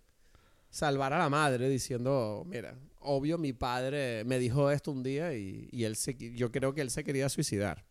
[0.70, 5.68] salvar a la madre diciendo, mira, obvio mi padre me dijo esto un día y,
[5.72, 7.84] y él se, yo creo que él se quería suicidar.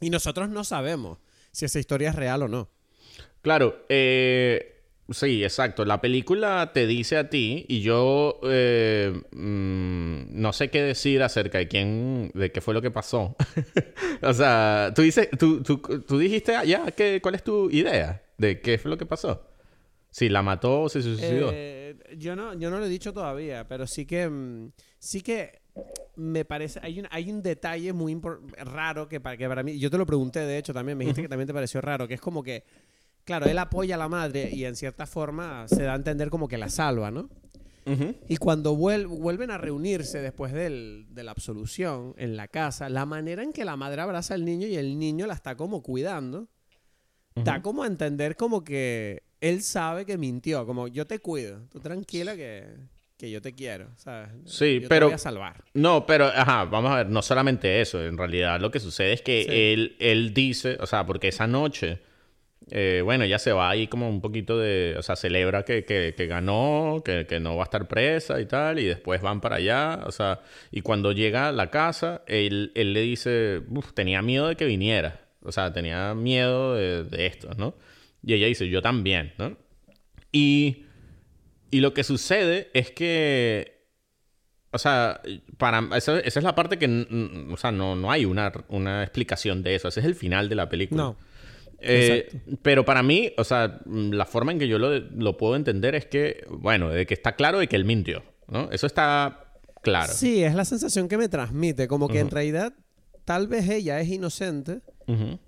[0.00, 1.18] Y nosotros no sabemos
[1.50, 2.70] si esa historia es real o no.
[3.42, 4.71] Claro, eh,
[5.10, 5.84] sí, exacto.
[5.84, 11.58] La película te dice a ti y yo eh, mm, no sé qué decir acerca
[11.58, 13.36] de quién, de qué fue lo que pasó.
[14.22, 18.60] o sea, tú dices, tú, tú, tú dijiste ya, ¿qué, ¿cuál es tu idea de
[18.60, 19.48] qué fue lo que pasó?
[20.10, 21.50] Si la mató o se suicidó.
[21.52, 25.62] Eh, yo no, yo no lo he dicho todavía, pero sí que, mm, sí que
[26.16, 28.20] me parece, hay un, hay un detalle muy
[28.58, 31.22] raro que para, que para mí, yo te lo pregunté de hecho también, me dijiste
[31.22, 32.64] que también te pareció raro, que es como que,
[33.24, 36.48] claro, él apoya a la madre y en cierta forma se da a entender como
[36.48, 37.28] que la salva, ¿no?
[38.28, 43.06] Y cuando vuel- vuelven a reunirse después del- de la absolución en la casa, la
[43.06, 46.46] manera en que la madre abraza al niño y el niño la está como cuidando,
[47.34, 51.80] da como a entender como que él sabe que mintió, como yo te cuido, tú
[51.80, 52.66] tranquila que,
[53.16, 54.28] que yo te quiero, ¿sabes?
[54.44, 55.64] Sí, Yo te pero- voy a salvar.
[55.74, 59.22] No, pero, ajá, vamos a ver, no solamente eso, en realidad lo que sucede es
[59.22, 59.48] que Sí.
[59.50, 62.00] él, él dice, o sea, porque esa noche,
[62.70, 66.26] eh, bueno, ya se va ahí como un poquito de, o sea, celebra que, que,
[66.26, 70.00] ganó, que, que no va a estar presa y tal, y después van para allá,
[70.06, 70.40] o sea,
[70.70, 74.64] y cuando llega a la casa, él, él le dice, "Uf, tenía miedo de que
[74.64, 77.74] viniera, o sea, tenía miedo de, esto, ¿no?
[78.22, 79.56] Y ella dice, yo también, ¿no?
[80.30, 80.84] Y,
[81.70, 83.82] y lo que sucede es que
[84.74, 85.20] o sea,
[85.58, 86.86] para esa, esa es la parte que,
[87.52, 89.88] o sea, no, no hay una, una explicación de eso.
[89.88, 91.02] Ese es el final de la película.
[91.02, 91.16] No.
[91.84, 92.28] Eh,
[92.62, 95.94] pero para mí, o sea, mm, la forma en que yo lo, lo puedo entender
[95.94, 98.70] es que, bueno, de que está claro de que él mintió, ¿no?
[98.70, 99.44] Eso está
[99.82, 100.12] claro.
[100.12, 102.72] Sí, es la sensación que me transmite, como que en realidad
[103.24, 104.80] tal vez ella es inocente,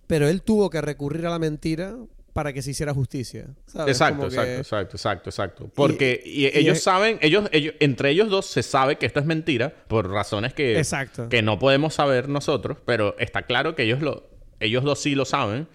[0.06, 1.96] pero él tuvo que recurrir a la mentira
[2.32, 3.46] para que se hiciera justicia.
[3.66, 3.94] ¿sabes?
[3.96, 5.70] Exacto, que- exacto, exacto, exacto, exacto.
[5.72, 9.20] Porque y y ellos es- saben, ellos, ellos, entre ellos dos se sabe que esto
[9.20, 11.28] es mentira por razones que, Exacto.
[11.28, 14.28] que no podemos saber nosotros, pero está claro que ellos lo,
[14.58, 15.68] ellos dos sí lo saben.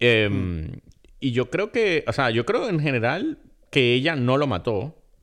[0.00, 0.78] Eh, Mm.
[1.20, 3.38] Y yo creo que, o sea, yo creo en general
[3.70, 4.76] que ella no lo mató.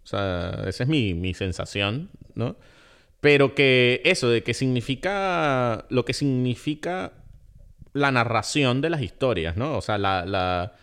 [0.04, 2.56] O sea, esa es mi, mi sensación, ¿no?
[3.20, 7.14] Pero que eso, de que significa lo que significa
[7.94, 9.78] la narración de las historias, ¿no?
[9.78, 10.74] O sea, la, la-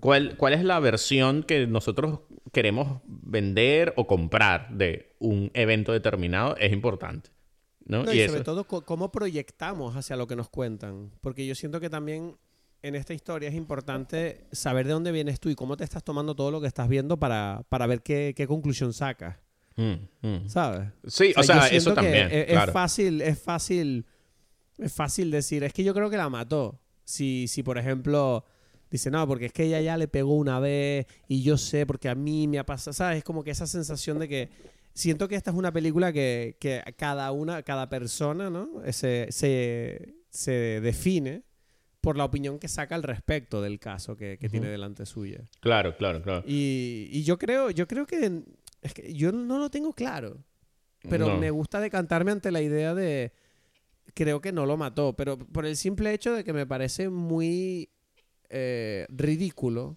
[0.00, 2.20] ¿cuál, ¿cuál es la versión que nosotros
[2.52, 6.56] queremos vender o comprar de un evento determinado?
[6.56, 7.30] Es importante,
[7.84, 8.02] ¿no?
[8.02, 11.12] No, y, sobre todo cómo proyectamos hacia lo que nos cuentan.
[11.20, 12.36] Porque yo siento que también
[12.82, 16.34] en esta historia es importante saber de dónde vienes tú y cómo te estás tomando
[16.34, 19.36] todo lo que estás viendo para, para ver qué, qué conclusión sacas.
[19.76, 20.48] Mm, mm.
[20.48, 20.88] ¿Sabes?
[21.06, 22.72] Sí, o sea, siento eso que también, Es, es claro.
[22.72, 24.06] fácil, es fácil,
[24.78, 26.80] es fácil decir, es que yo creo que la mató.
[27.04, 28.44] Si, si por ejemplo,
[28.90, 32.08] dice, no, porque es que ella ya le pegó una vez y yo sé, porque
[32.08, 33.18] a mí me ha pasado, ¿sabes?
[33.18, 34.48] Es como que esa sensación de que
[34.92, 38.70] siento que esta es una película que, que cada una, cada persona, ¿no?
[38.90, 41.45] Se, se, se define
[42.06, 45.40] por la opinión que saca al respecto del caso que, que tiene delante suya.
[45.58, 46.44] Claro, claro, claro.
[46.46, 48.44] Y, y yo creo, yo creo que,
[48.80, 50.38] es que yo no lo tengo claro.
[51.10, 51.36] Pero No.
[51.36, 53.32] me gusta decantarme ante la idea de
[54.14, 55.14] creo que no lo mató.
[55.16, 57.88] Pero por el simple hecho de que me parece muy
[58.50, 59.96] eh, ridículo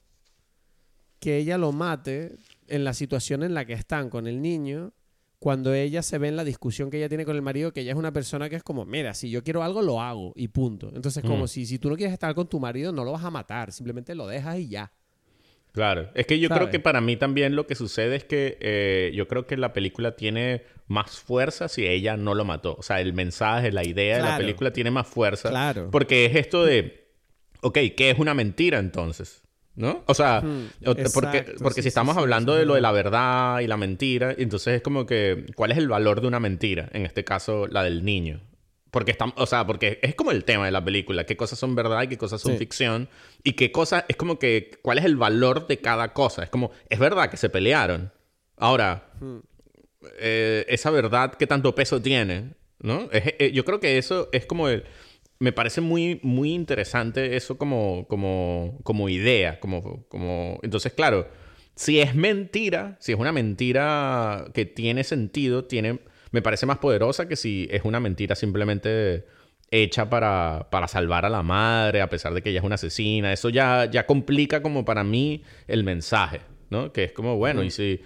[1.20, 2.38] que ella lo mate
[2.68, 4.94] en la situación en la que están con el niño.
[5.40, 7.92] Cuando ella se ve en la discusión que ella tiene con el marido, que ella
[7.94, 10.92] es una persona que es como, mira, si yo quiero algo, lo hago y punto.
[10.94, 11.48] Entonces, como Mm.
[11.48, 14.16] si, si tú no quieres estar con tu marido, no lo vas a matar, simplemente
[14.16, 14.92] lo dejas y ya.
[15.72, 19.12] Claro, es que yo creo que para mí también lo que sucede es que eh,
[19.14, 22.76] yo creo que la película tiene más fuerza si ella no lo mató.
[22.78, 25.50] O sea, el mensaje, la idea de la película tiene más fuerza.
[25.50, 25.90] Claro.
[25.92, 27.08] Porque es esto de,
[27.62, 29.44] ok, ¿qué es una mentira entonces?
[29.80, 30.04] ¿No?
[30.08, 30.66] O sea, Hmm,
[31.14, 33.78] porque, exacto, porque sí, si estamos sí, hablando de lo de la verdad y la
[33.78, 36.90] mentira, entonces es como que, ¿cuál es el valor de una mentira?
[36.92, 38.42] En este caso, la del niño.
[38.92, 41.76] Porque estamos, o sea, porque es como el tema de la película, qué cosas son
[41.76, 43.08] verdad y qué cosas son ficción
[43.42, 46.44] y qué cosas, es como que, ¿cuál es el valor de cada cosa?
[46.44, 48.12] Es como, es verdad que se pelearon.
[48.58, 49.12] Ahora,
[50.20, 52.56] eh, esa verdad, ¿qué tanto peso tiene?
[52.82, 53.10] ¿No?
[53.12, 54.84] Es- eh, yo creo que eso es como el-
[55.40, 59.60] me parece muy, muy interesante eso como, como, como idea.
[59.60, 60.60] Como, como...
[60.64, 61.30] Entonces, claro,
[61.76, 66.00] si es mentira, si es una mentira que tiene sentido, tiene,
[66.32, 69.26] me parece más poderosa que si es una mentira simplemente
[69.72, 73.32] hecha para, para salvar a la madre, a pesar de que ella es una asesina.
[73.32, 76.92] Eso ya, ya complica como para mí el mensaje, ¿no?
[76.92, 78.02] Que es como, bueno, y si...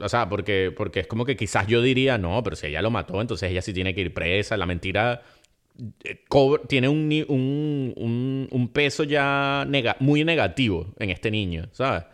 [0.00, 2.90] O sea, porque, porque es como que quizás yo diría, no, pero si ella lo
[2.90, 4.56] mató, entonces ella sí tiene que ir presa.
[4.56, 5.22] La mentira
[6.68, 9.66] tiene un, peso ya
[10.00, 12.04] muy negativo en este niño, ¿sabes?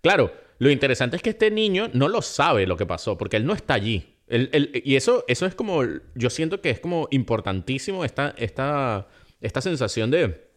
[0.00, 3.46] Claro, lo interesante es que este niño no lo sabe lo que pasó, porque él
[3.46, 4.14] no está allí.
[4.28, 5.82] Y eso, eso es como,
[6.14, 9.08] yo siento que es como importantísimo esta, esta,
[9.40, 10.48] esta sensación de,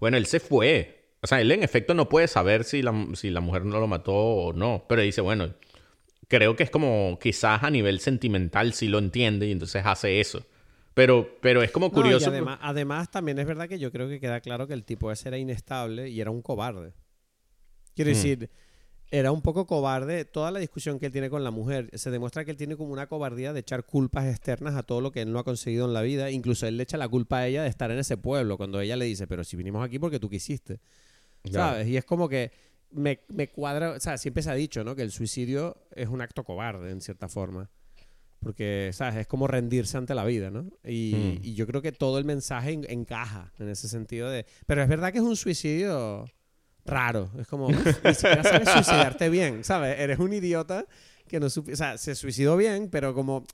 [0.00, 1.00] bueno, él se fue.
[1.20, 3.86] O sea, él en efecto no puede saber si la, si la mujer no lo
[3.86, 5.54] mató o no, pero dice, bueno,
[6.28, 10.44] creo que es como quizás a nivel sentimental sí lo entiende y entonces hace eso.
[10.94, 12.28] Pero, pero es como curioso.
[12.28, 15.28] además, además, también es verdad que yo creo que queda claro que el tipo ese
[15.28, 16.92] era inestable y era un cobarde.
[17.94, 18.14] Quiero mm.
[18.14, 18.50] decir,
[19.10, 20.24] era un poco cobarde.
[20.24, 22.92] Toda la discusión que él tiene con la mujer se demuestra que él tiene como
[22.92, 25.94] una cobardía de echar culpas externas a todo lo que él no ha conseguido en
[25.94, 26.30] la vida.
[26.30, 28.96] Incluso él le echa la culpa a ella de estar en ese pueblo cuando ella
[28.96, 30.80] le dice, pero si vinimos aquí porque tú quisiste.
[31.50, 31.88] ¿Sabes?
[31.88, 32.52] Y es como que
[32.90, 34.94] me, me cuadra, o sea, siempre se ha dicho, ¿no?
[34.94, 37.70] Que el suicidio es un acto cobarde, en cierta forma.
[38.42, 39.16] Porque, ¿sabes?
[39.16, 40.66] Es como rendirse ante la vida, ¿no?
[40.84, 41.44] Y, hmm.
[41.44, 44.46] y yo creo que todo el mensaje encaja en ese sentido de...
[44.66, 46.26] Pero es verdad que es un suicidio
[46.84, 47.30] raro.
[47.38, 49.98] Es como, ni siquiera sabes suicidarte bien, ¿sabes?
[49.98, 50.86] Eres un idiota
[51.28, 51.46] que no.
[51.46, 53.44] O sea, se suicidó bien, pero como...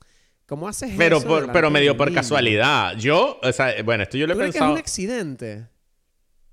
[0.47, 1.27] ¿Cómo haces pero eso?
[1.27, 2.97] Por, pero medio por casualidad.
[2.97, 4.65] Yo, o sea, bueno, esto yo lo he pensado...
[4.65, 5.67] que es un accidente?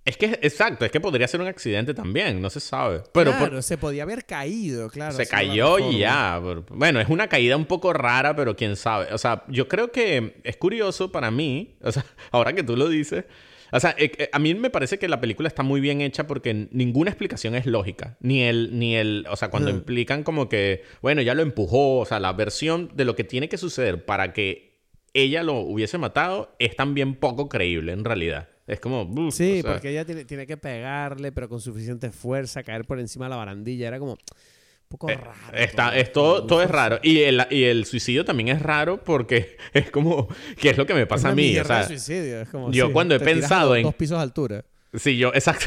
[0.07, 3.03] Es que, exacto, es que podría ser un accidente también, no se sabe.
[3.13, 5.17] Pero claro, se podía haber caído, claro.
[5.17, 6.41] Se cayó y ya.
[6.71, 9.13] Bueno, es una caída un poco rara, pero quién sabe.
[9.13, 12.89] O sea, yo creo que es curioso para mí, o sea, ahora que tú lo
[12.89, 13.25] dices,
[13.73, 16.29] o sea, eh, eh, a mí me parece que la película está muy bien hecha
[16.29, 18.17] porque ninguna explicación es lógica.
[18.21, 22.07] Ni el, ni el, o sea, cuando implican como que, bueno, ya lo empujó, o
[22.07, 24.79] sea, la versión de lo que tiene que suceder para que
[25.15, 28.51] ella lo hubiese matado es también poco creíble en realidad.
[28.67, 29.31] Es como.
[29.31, 33.31] sí, porque ella tiene, tiene, que pegarle, pero con suficiente fuerza, caer por encima de
[33.31, 33.89] la barandilla.
[33.89, 34.13] Era como.
[34.13, 35.37] Un poco eh, raro.
[35.53, 37.01] Está, es todo, es raro.
[37.03, 40.29] Y el, y el suicidio también es raro porque es como.
[40.61, 41.57] ¿Qué es lo que me pasa a mí?
[41.59, 42.41] O sea, suicidio.
[42.41, 43.85] Es como, yo cuando he pensado en.
[43.85, 44.65] Dos pisos de altura.
[44.95, 45.67] Sí, yo, exacto.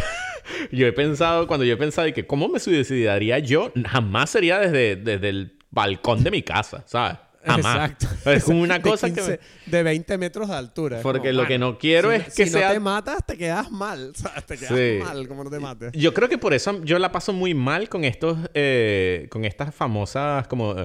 [0.72, 4.95] yo he pensado, cuando yo he pensado que cómo me suicidaría yo, jamás sería desde,
[4.97, 7.18] desde el balcón de mi casa, ¿sabes?
[7.58, 8.08] Exacto.
[8.26, 9.39] Es como una cosa que...
[9.66, 11.00] De 20 metros de altura.
[11.02, 12.68] Porque lo que no quiero es que si sea...
[12.68, 14.14] no te matas, te quedas mal.
[14.45, 15.91] te quedas mal como no te mates.
[15.93, 18.38] Yo creo que por eso yo la paso muy mal con estos...
[18.54, 20.76] Eh, con estas famosas como...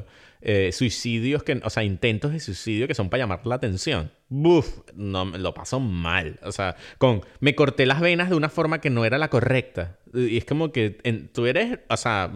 [0.47, 1.61] Eh, suicidios que...
[1.65, 4.11] O sea, intentos de suicidio que son para llamar la atención.
[4.29, 6.39] Buf, no, lo paso mal.
[6.43, 7.23] O sea, con...
[7.41, 9.97] Me corté las venas de una forma que no era la correcta.
[10.13, 10.91] Y es como que
[11.33, 11.79] tú eres...
[11.89, 12.31] O sea,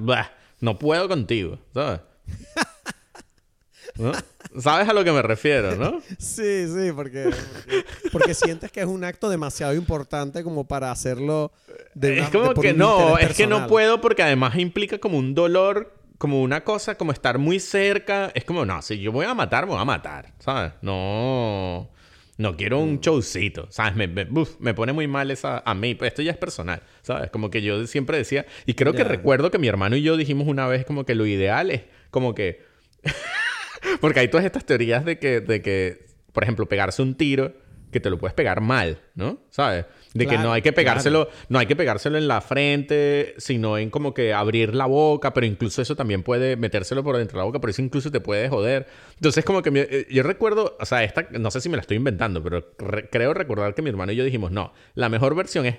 [0.61, 2.01] no puedo contigo, ¿sabes?
[3.99, 4.13] ¿No?
[4.59, 6.01] ¿Sabes a lo que me refiero, no?
[6.19, 7.31] Sí, sí, porque,
[8.13, 11.53] porque, sientes que es un acto demasiado importante como para hacerlo
[11.95, 15.35] de una, Es como que no, es que no puedo porque además implica como un
[15.35, 18.31] dolor, como una cosa, como estar muy cerca.
[18.35, 20.73] Es como, no, si yo voy a matar, me voy a matar, ¿sabes?
[20.81, 21.91] No.
[22.37, 23.01] No quiero un mm.
[23.01, 23.97] showcito, ¿sabes?
[23.97, 25.99] Me, me, pone muy mal esa a mí.
[26.01, 27.31] Esto ya es personal, ¿sabes?
[27.31, 30.47] Como que yo siempre decía, y creo que recuerdo que mi hermano y yo dijimos
[30.47, 31.83] una vez como que lo ideal es
[32.13, 32.63] como que
[34.01, 37.53] Porque hay todas estas teorías de que, de que, por ejemplo, pegarse un tiro,
[37.91, 39.39] que te lo puedes pegar mal, ¿no?
[39.51, 39.87] ¿Sabes?
[40.15, 43.91] De que no hay que pegárselo, no hay que pegárselo en la frente, sino en
[43.91, 47.45] como que abrir la boca, pero incluso eso también puede metérselo por dentro de la
[47.45, 48.87] boca, pero eso incluso te puede joder.
[49.15, 51.97] Entonces, como que eh, yo recuerdo, o sea, esta, no sé si me la estoy
[51.97, 52.73] inventando, pero
[53.11, 55.77] creo recordar que mi hermano y yo dijimos, no, la mejor versión es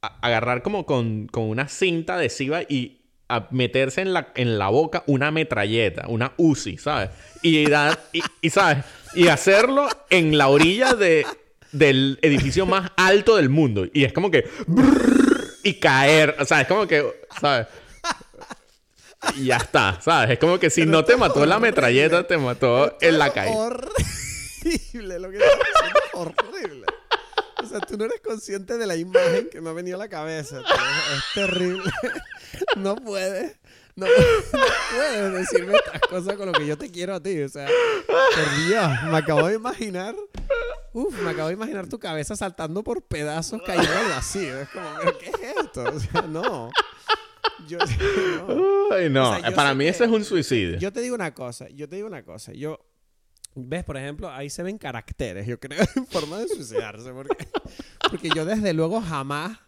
[0.00, 5.02] agarrar como con, con una cinta adhesiva y a meterse en la, en la boca
[5.06, 7.10] una metralleta, una Uzi, ¿sabes?
[7.42, 7.66] Y,
[8.40, 8.84] y, ¿sabes?
[9.14, 11.26] Y hacerlo en la orilla de,
[11.72, 13.86] del edificio más alto del mundo.
[13.92, 14.48] Y es como que...
[15.62, 16.36] y caer.
[16.38, 17.04] O sea, es como que...
[17.40, 17.66] ¿Sabes?
[19.36, 20.30] Y ya está, ¿sabes?
[20.30, 23.52] Es como que si no te mató la metralleta, te mató en la calle.
[23.52, 25.38] Horrible, lo que
[26.12, 26.86] horrible.
[27.62, 30.08] O sea, tú no eres consciente de la imagen que me ha venido a la
[30.08, 30.60] cabeza.
[30.60, 31.90] Es terrible.
[32.76, 33.58] no puedes.
[33.98, 34.04] No,
[34.94, 37.40] puedes decirme estas cosas con lo que yo te quiero a ti.
[37.40, 37.66] O sea,
[38.06, 40.14] por Dios, me acabo de imaginar.
[40.92, 44.60] Uf, me acabo de imaginar tu cabeza saltando por pedazos cayendo al vacío.
[44.60, 44.86] Es como,
[45.18, 45.84] qué es esto?
[45.84, 46.70] O sea, no.
[47.66, 47.78] Yo,
[48.48, 48.94] no.
[48.94, 49.34] Ay, no.
[49.54, 50.78] Para mí ese es un suicidio.
[50.78, 51.66] Yo te digo una cosa.
[51.70, 52.52] Yo te digo una cosa.
[52.52, 52.78] Yo
[53.58, 53.84] ¿Ves?
[53.84, 57.10] Por ejemplo, ahí se ven caracteres, yo creo, en forma de suicidarse.
[57.12, 57.48] Porque,
[58.10, 59.58] porque yo desde luego jamás,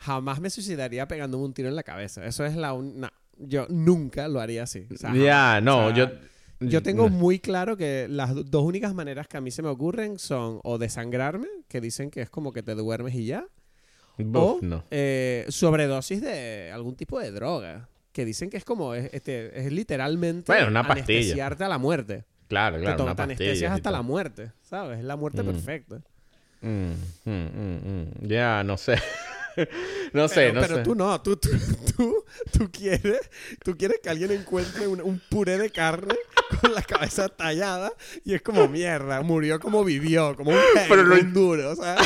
[0.00, 2.24] jamás me suicidaría pegándome un tiro en la cabeza.
[2.24, 2.72] Eso es la...
[2.72, 4.86] una yo nunca lo haría así.
[5.14, 6.10] ya, no, yo...
[6.62, 10.18] Yo tengo muy claro que las dos únicas maneras que a mí se me ocurren
[10.18, 13.46] son o desangrarme, que dicen que es como que te duermes y ya,
[14.34, 19.58] o eh, sobredosis de algún tipo de droga, que dicen que es como, es, este,
[19.58, 21.46] es literalmente bueno, una pastilla.
[21.46, 22.24] a la muerte.
[22.46, 23.14] Claro, claro.
[23.14, 24.98] Te, anestesias hasta la muerte, ¿sabes?
[24.98, 25.46] Es la muerte mm.
[25.46, 26.02] perfecta.
[26.60, 26.92] Mm,
[27.24, 28.96] mm, ya, no sé.
[30.12, 30.82] no sé, pero, no pero sé.
[30.82, 31.48] tú no, tú, tú,
[31.96, 33.20] tú, tú quieres,
[33.64, 36.14] tú quieres que alguien encuentre un, un puré de carne
[36.60, 37.92] con la cabeza tallada
[38.24, 40.56] y es como mierda, murió como vivió, como un,
[40.88, 41.96] Pero lo duro, o sea,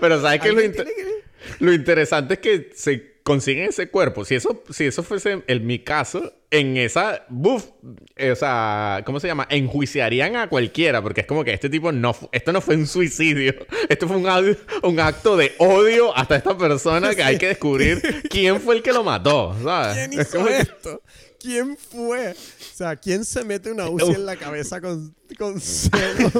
[0.00, 1.24] Pero ¿sabes qué es lo, inter- que-
[1.64, 4.24] lo interesante es que se consiguen ese cuerpo.
[4.24, 9.28] Si eso, si eso fuese en mi caso, en esa, buf, o sea, ¿cómo se
[9.28, 9.46] llama?
[9.50, 13.54] Enjuiciarían a cualquiera, porque es como que este tipo no, esto no fue un suicidio,
[13.88, 18.60] esto fue un, un acto de odio hasta esta persona que hay que descubrir quién
[18.60, 20.08] fue el que lo mató, ¿sabes?
[20.08, 21.02] ¿Quién Es hizo que- esto?
[21.40, 22.32] ¿Quién fue?
[22.32, 26.30] O sea, ¿quién se mete una UCI en la cabeza con, con celo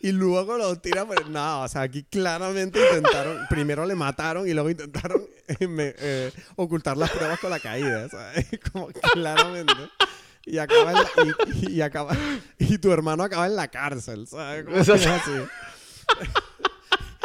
[0.00, 1.04] y luego lo tira?
[1.06, 5.94] Pues, no, o sea, aquí claramente intentaron, primero le mataron y luego intentaron eh, me-
[5.98, 8.46] eh, ocultar las pruebas con la caída, ¿sabes?
[8.72, 9.74] Como claramente.
[10.46, 12.16] Y acaba en la- y, y acaba
[12.58, 14.64] y tu hermano acaba en la cárcel, ¿sabes?
[14.64, 15.30] Como así.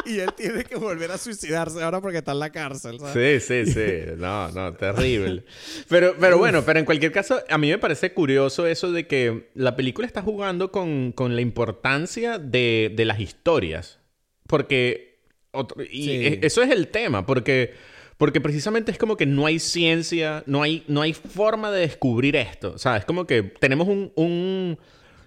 [0.05, 3.43] Y él tiene que volver a suicidarse ahora porque está en la cárcel, ¿sabes?
[3.43, 4.11] Sí, sí, sí.
[4.17, 5.43] No, no, terrible.
[5.87, 9.49] Pero, pero bueno, pero en cualquier caso, a mí me parece curioso eso de que
[9.55, 13.99] la película está jugando con, con la importancia de, de las historias.
[14.47, 15.19] Porque.
[15.51, 16.11] otro- y Sí.
[16.11, 17.73] e- eso es el tema, porque.
[18.17, 22.35] Porque precisamente es como que no hay ciencia, no hay, no hay forma de descubrir
[22.35, 22.73] esto.
[22.73, 24.77] O sea, es como que tenemos un, un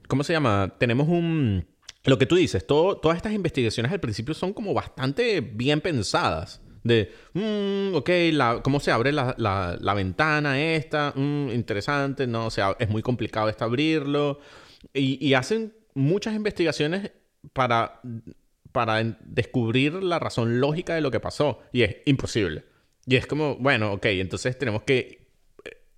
[0.09, 0.75] ¿cómo se llama?
[0.79, 1.65] Tenemos un...
[2.05, 6.61] Lo que tú dices, todo, todas estas investigaciones al principio son como bastante bien pensadas.
[6.83, 11.13] De, mm, ok, la, ¿cómo se abre la, la- la ventana esta?
[11.15, 14.41] Mm, interesante, no, o sea, es muy complicado esto abrirlo.
[14.93, 17.13] Y, y hacen muchas investigaciones
[17.53, 18.01] para,
[18.73, 21.61] para descubrir la razón lógica de lo que pasó.
[21.73, 22.65] Y es imposible.
[23.07, 25.29] Y es como, bueno, ok, entonces tenemos que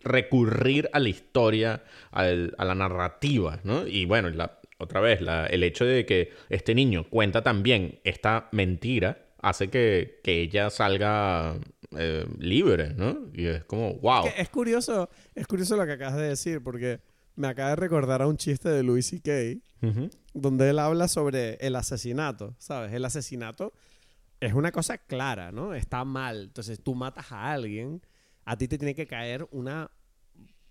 [0.00, 3.86] recurrir a la historia, al- a la narrativa, ¿no?
[3.86, 8.48] Y bueno, la- otra vez, la- el hecho de que este niño cuenta también esta
[8.52, 11.56] mentira hace que, que ella salga
[11.96, 13.28] eh, libre, ¿no?
[13.34, 14.24] Y es como, wow.
[14.24, 17.00] Que es curioso, es curioso lo que acabas de decir, porque
[17.36, 19.60] me acaba de recordar a un chiste de Louis C.K.
[19.86, 20.08] Ujú.
[20.32, 22.92] donde él habla sobre el asesinato, ¿sabes?
[22.94, 23.74] El asesinato
[24.40, 25.74] es una cosa clara, ¿no?
[25.74, 26.44] Está mal.
[26.44, 28.00] Entonces tú matas a alguien,
[28.46, 29.90] a ti te tiene que caer una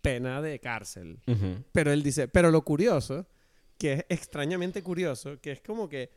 [0.01, 1.19] pena de cárcel.
[1.27, 1.63] Ujú.
[1.71, 3.27] Pero él dice, pero lo curioso,
[3.78, 6.09] que es extrañamente curioso, que es como que...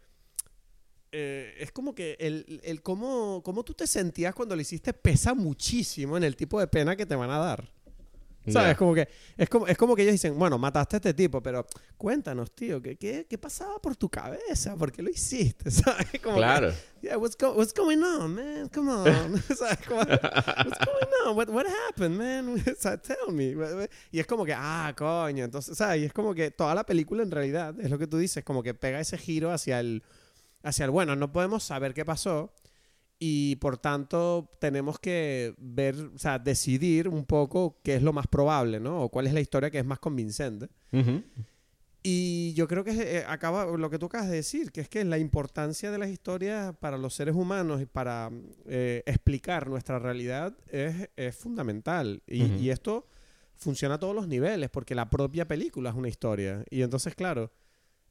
[1.12, 5.34] eh, es como que el, el cómo, cómo tú te sentías cuando lo hiciste pesa
[5.34, 7.72] muchísimo en el tipo de pena que te van a dar.
[8.48, 8.68] ¿Sabes?
[8.70, 8.76] Ya.
[8.76, 11.66] Como que, es, como, es como que ellos dicen, bueno, mataste a este tipo, pero
[11.96, 14.76] cuéntanos, tío, ¿qué, qué, qué pasaba por tu cabeza?
[14.76, 15.70] ¿Por qué lo hiciste?
[15.72, 16.06] ¿Sabes?
[16.22, 16.72] Como que, Claro.
[17.02, 18.68] yeah, what's, go- what's going on, man?
[18.68, 19.42] Come on.
[19.56, 19.78] ¿Sabes?
[19.86, 21.36] Como, what's going on?
[21.36, 22.62] What, what happened, man?
[23.02, 23.54] Tell me.
[24.12, 25.44] Y es como que, ah, coño.
[25.44, 26.02] Entonces, ¿sabes?
[26.02, 28.62] Y es como que toda la película en realidad, es lo que tú dices, como
[28.62, 30.02] que pega ese giro hacia el,
[30.62, 32.52] hacia el, bueno, no podemos saber qué pasó
[33.18, 38.26] y por tanto tenemos que ver, o sea, decidir un poco qué es lo más
[38.26, 39.02] probable, ¿no?
[39.02, 40.68] O cuál es la historia que es más convincente.
[40.92, 41.22] Ujú.
[42.02, 45.04] Y yo creo que eh, acaba lo que tú acabas de decir, que es que
[45.04, 48.30] la importancia de las historias para los seres humanos y para
[48.66, 52.22] eh, explicar nuestra realidad es, es fundamental.
[52.28, 52.54] Y, Ujú.
[52.62, 53.08] y esto
[53.56, 56.64] funciona a todos los niveles, porque la propia película es una historia.
[56.70, 57.50] Y entonces, claro,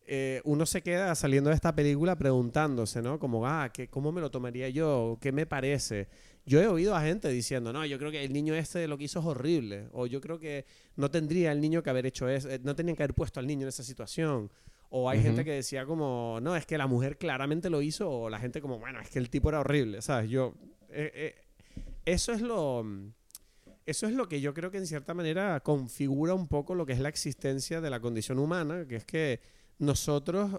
[0.08, 3.18] eh, uno se queda saliendo de esta película preguntándose, ¿no?
[3.18, 5.18] Como, ah, ¿qué, ¿cómo me lo tomaría yo?
[5.20, 6.08] ¿Qué me parece?
[6.46, 9.06] Yo he oído a gente diciendo, no, yo creo que el niño este lo que
[9.06, 9.88] hizo es horrible.
[9.94, 12.96] O yo creo que no tendría el niño que haber hecho eso, eh, no tenían
[12.96, 14.52] que haber puesto al niño en esa situación.
[14.90, 18.10] O hay gente que decía como, no, es que la mujer claramente lo hizo.
[18.10, 20.30] O la gente como, bueno, es que el tipo era horrible, ¿sabes?
[20.30, 20.54] Yo,
[20.90, 21.36] eh, eh,
[22.06, 22.86] eso es lo...
[23.88, 26.94] Eso es lo que yo creo que en cierta manera configura un poco lo que
[26.94, 29.42] es la existencia de la condición humana, que es que
[29.80, 30.52] nosotros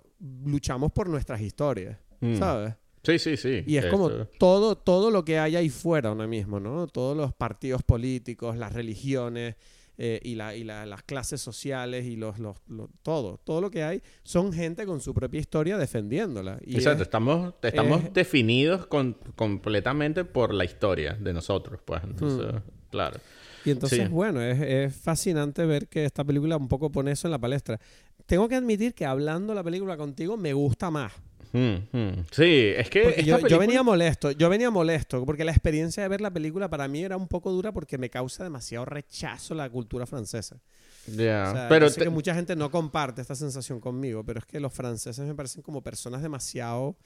[0.44, 2.36] luchamos por nuestras historias, Mm.
[2.36, 2.74] ¿sabes?
[3.02, 3.62] Sí, sí, sí.
[3.66, 6.86] Y es como todo, todo lo que hay ahí fuera ahora mismo, ¿no?
[6.88, 9.54] Todos los partidos políticos, las religiones
[9.98, 13.70] eh, y, la- y la- las clases sociales y los, los, los- todo, todo lo
[13.70, 16.58] que hay son gente con su propia historia defendiéndola.
[16.66, 22.02] Y Exacto, es- estamos, estamos es- definidos con- completamente por la historia de nosotros, pues.
[22.04, 22.60] Entonces,
[22.90, 23.18] claro.
[23.64, 24.08] Y entonces, Sí.
[24.08, 27.80] bueno, es, es fascinante ver que esta película un poco pone eso en la palestra.
[28.26, 31.12] Tengo que admitir que hablando la película contigo me gusta más.
[31.52, 32.24] Mm, mm.
[32.32, 36.02] Sí, es que esta yo, yo película- venía molesto, yo venía molesto, porque la experiencia
[36.02, 39.54] de ver la película para mí era un poco dura porque me causa demasiado rechazo
[39.54, 40.60] la cultura francesa.
[41.06, 44.24] Ya, O sea, pero yo sé te- que mucha gente no comparte esta sensación conmigo,
[44.24, 46.96] pero es que los franceses me parecen como personas demasiado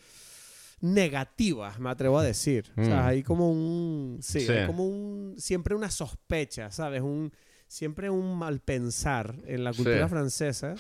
[0.80, 2.72] negativas, me atrevo a decir.
[2.76, 3.06] O sea, Mm.
[3.06, 4.18] hay como un...
[4.22, 4.52] Sí, Sí.
[4.52, 5.34] hay como un...
[5.38, 7.02] Siempre una sospecha, ¿sabes?
[7.02, 7.30] Un...
[7.70, 10.74] siempre un mal pensar en la cultura francesa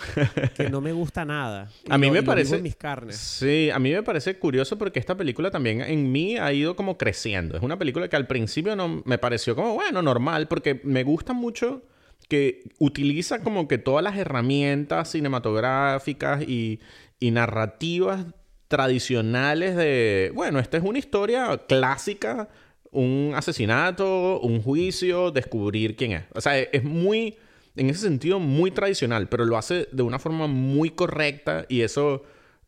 [0.56, 1.70] que no me gusta nada.
[1.88, 3.16] a mí me parece mis carnes.
[3.16, 6.98] Sí, a mí me parece curioso porque esta película también en mí ha ido como
[6.98, 7.56] creciendo.
[7.56, 11.32] Es una película que al principio no me pareció como bueno, normal porque me gusta
[11.32, 11.84] mucho
[12.28, 16.80] que utiliza como que todas las herramientas cinematográficas y,
[17.20, 18.26] y narrativas
[18.66, 22.48] tradicionales de, bueno, esta es una historia clásica
[22.92, 26.24] un asesinato, un juicio, descubrir quién es.
[26.34, 27.36] O sea, es muy,
[27.76, 32.24] en ese sentido, muy tradicional, pero lo hace de una forma muy correcta y eso,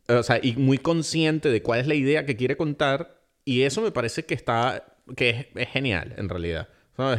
[0.08, 3.20] o sea, y muy consciente de cuál es la idea que quiere contar.
[3.44, 4.84] Y eso me parece que está,
[5.16, 6.68] que es, genial, en realidad.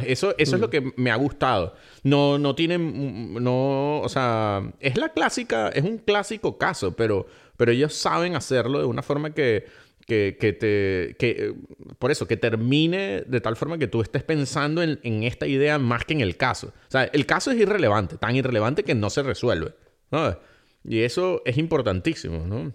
[0.06, 1.74] Eso, eso es lo que me ha gustado.
[2.04, 7.26] No, no tiene, no, o sea, es la clásica, es un clásico caso, pero,
[7.58, 9.66] pero ellos saben hacerlo de una forma que
[10.06, 11.16] que, que te.
[11.18, 11.54] Que,
[11.98, 15.78] por eso, que termine de tal forma que tú estés pensando en, en, esta idea
[15.78, 16.68] más que en el caso.
[16.68, 19.72] O sea, el caso es irrelevante, tan irrelevante que no se resuelve.
[20.10, 20.36] ¿no?
[20.84, 22.72] Y eso es importantísimo, ¿no?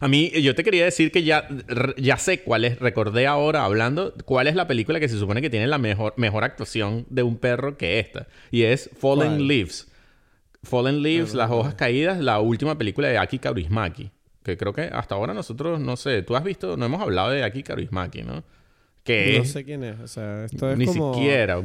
[0.00, 1.48] A mí, yo te quería decir que ya,
[1.96, 5.50] ya sé cuál es, recordé ahora hablando, cuál es la película que se supone que
[5.50, 8.28] tiene la mejor, mejor actuación de un perro que esta.
[8.52, 9.90] Y es Fallen Leaves.
[10.62, 14.12] Fallen Leaves, Las hojas caídas, la última película de Aki Kaurismäki
[14.48, 17.44] que creo que hasta ahora nosotros, no sé, tú has visto, no hemos hablado de
[17.44, 18.42] aquí Karismaki, ¿no?
[19.04, 21.62] Que no sé quién es, o sea, esto es Ni siquiera,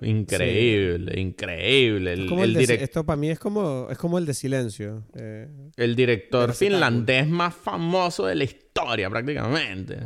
[0.00, 2.12] increíble, increíble.
[2.12, 5.04] El, Esto para mí es como, es como el de Silencio.
[5.14, 9.98] Eh, el director finlandés más famoso de la historia, prácticamente.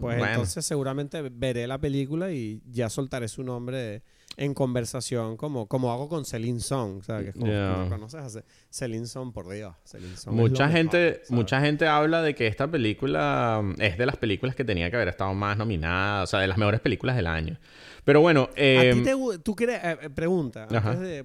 [0.00, 4.02] pues entonces seguramente veré la película y ya soltaré su nombre
[4.40, 9.06] en conversación como, como hago con Celine Song, sea, Que es como, conoces a Celine
[9.06, 9.76] Song, por Dios.
[9.84, 14.16] Celine Song mucha gente, mucha gente habla de que esta película mm, es de las
[14.16, 17.26] películas que tenía que haber estado más nominada, o sea, de las mejores películas del
[17.26, 17.58] año.
[18.02, 20.66] Pero bueno, eh, ¿A ti te, tú crees, eh, eh, pregunta,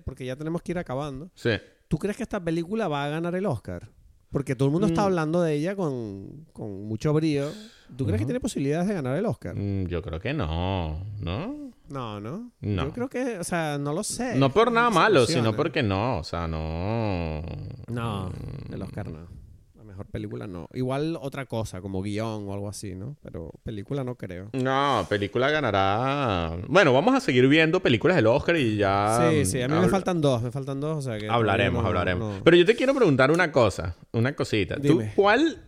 [0.04, 1.32] porque ya tenemos que ir acabando.
[1.36, 1.52] Sí.
[1.88, 3.88] ¿Tú crees que esta película va a ganar el Oscar?
[4.30, 5.06] Porque todo el mundo está mm.
[5.06, 7.50] hablando de ella con, con mucho brío.
[7.96, 9.56] ¿Tú crees que tiene posibilidades de ganar el Oscar?
[9.56, 11.65] Mm, yo creo que no, ¿no?
[11.90, 12.52] No, ¿no?
[12.62, 12.86] No.
[12.86, 14.36] Yo creo que, o sea, no lo sé.
[14.36, 17.42] No por nada malo, sino porque no, o sea, no.
[17.88, 18.32] No,
[18.72, 19.28] el Oscar no.
[19.76, 20.68] La mejor película no.
[20.74, 23.16] Igual otra cosa, como guion o algo así, ¿no?
[23.22, 24.50] Pero película no creo.
[24.54, 26.58] No, película ganará.
[26.68, 29.30] Bueno, vamos a seguir viendo películas del Oscar y ya.
[29.30, 31.30] Sí, sí, a mí me faltan dos, me faltan dos, o sea que.
[31.30, 32.42] Hablaremos, hablaremos.
[32.44, 34.78] Pero yo te quiero preguntar una cosa, una cosita.
[34.82, 35.64] ¿Tú cuál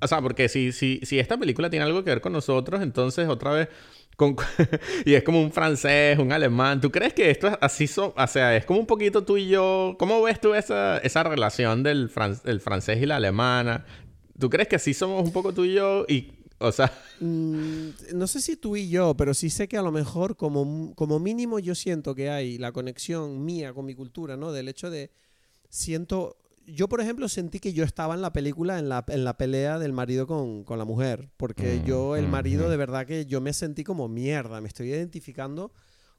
[0.00, 3.28] o sea, porque si, si, si esta película tiene algo que ver con nosotros, entonces
[3.28, 3.68] otra vez
[5.04, 6.80] y es como un francés, un alemán.
[6.80, 7.88] ¿Tú crees que esto es así?
[7.96, 9.96] o sea, es como un poquito tú y yo.
[9.98, 13.84] ¿Cómo ves tú esa, esa relación del, francés y la alemana?
[14.38, 16.04] ¿Tú crees que así somos un poco tú y yo?
[16.08, 16.92] Y, o sea.
[17.22, 20.94] Mm, no sé si tú y yo, pero sí sé que a lo mejor, como,
[20.94, 24.52] como mínimo, yo siento que hay la conexión mía con mi cultura, ¿no?
[24.52, 25.10] Del hecho de.
[25.68, 26.38] Siento
[26.72, 29.78] yo, por ejemplo, sentí que yo estaba en la película, en la, en la pelea
[29.78, 31.30] del marido con, con la mujer.
[31.36, 34.60] Porque mm, yo, el marido, de verdad que yo me sentí como mierda.
[34.60, 35.72] Me estoy identificando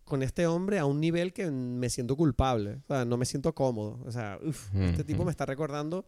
[0.04, 2.80] con este hombre a un nivel que me siento culpable.
[2.88, 4.00] O sea, no me siento cómodo.
[4.06, 4.40] O sea,
[4.74, 6.06] este tipo me está recordando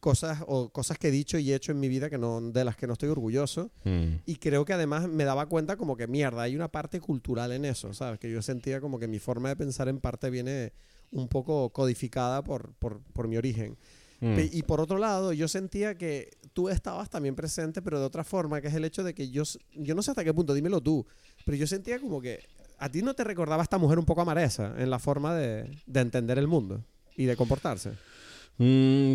[0.00, 2.76] cosas o cosas que he dicho y hecho en mi vida que no de las
[2.76, 4.22] que no estoy orgulloso mm.
[4.26, 7.66] y creo que además me daba cuenta como que mierda hay una parte cultural en
[7.66, 10.72] eso sabes que yo sentía como que mi forma de pensar en parte viene
[11.10, 13.76] un poco codificada por, por, por mi origen.
[14.20, 14.38] Mm.
[14.52, 18.60] Y por otro lado, yo sentía que tú estabas también presente, pero de otra forma,
[18.60, 19.44] que es el hecho de que yo,
[19.74, 21.06] yo no sé hasta qué punto, dímelo tú,
[21.44, 22.40] pero yo sentía como que
[22.78, 26.00] a ti no te recordaba esta mujer un poco amaresa en la forma de, de
[26.00, 26.84] entender el mundo
[27.16, 27.92] y de comportarse.
[28.58, 29.14] Mm,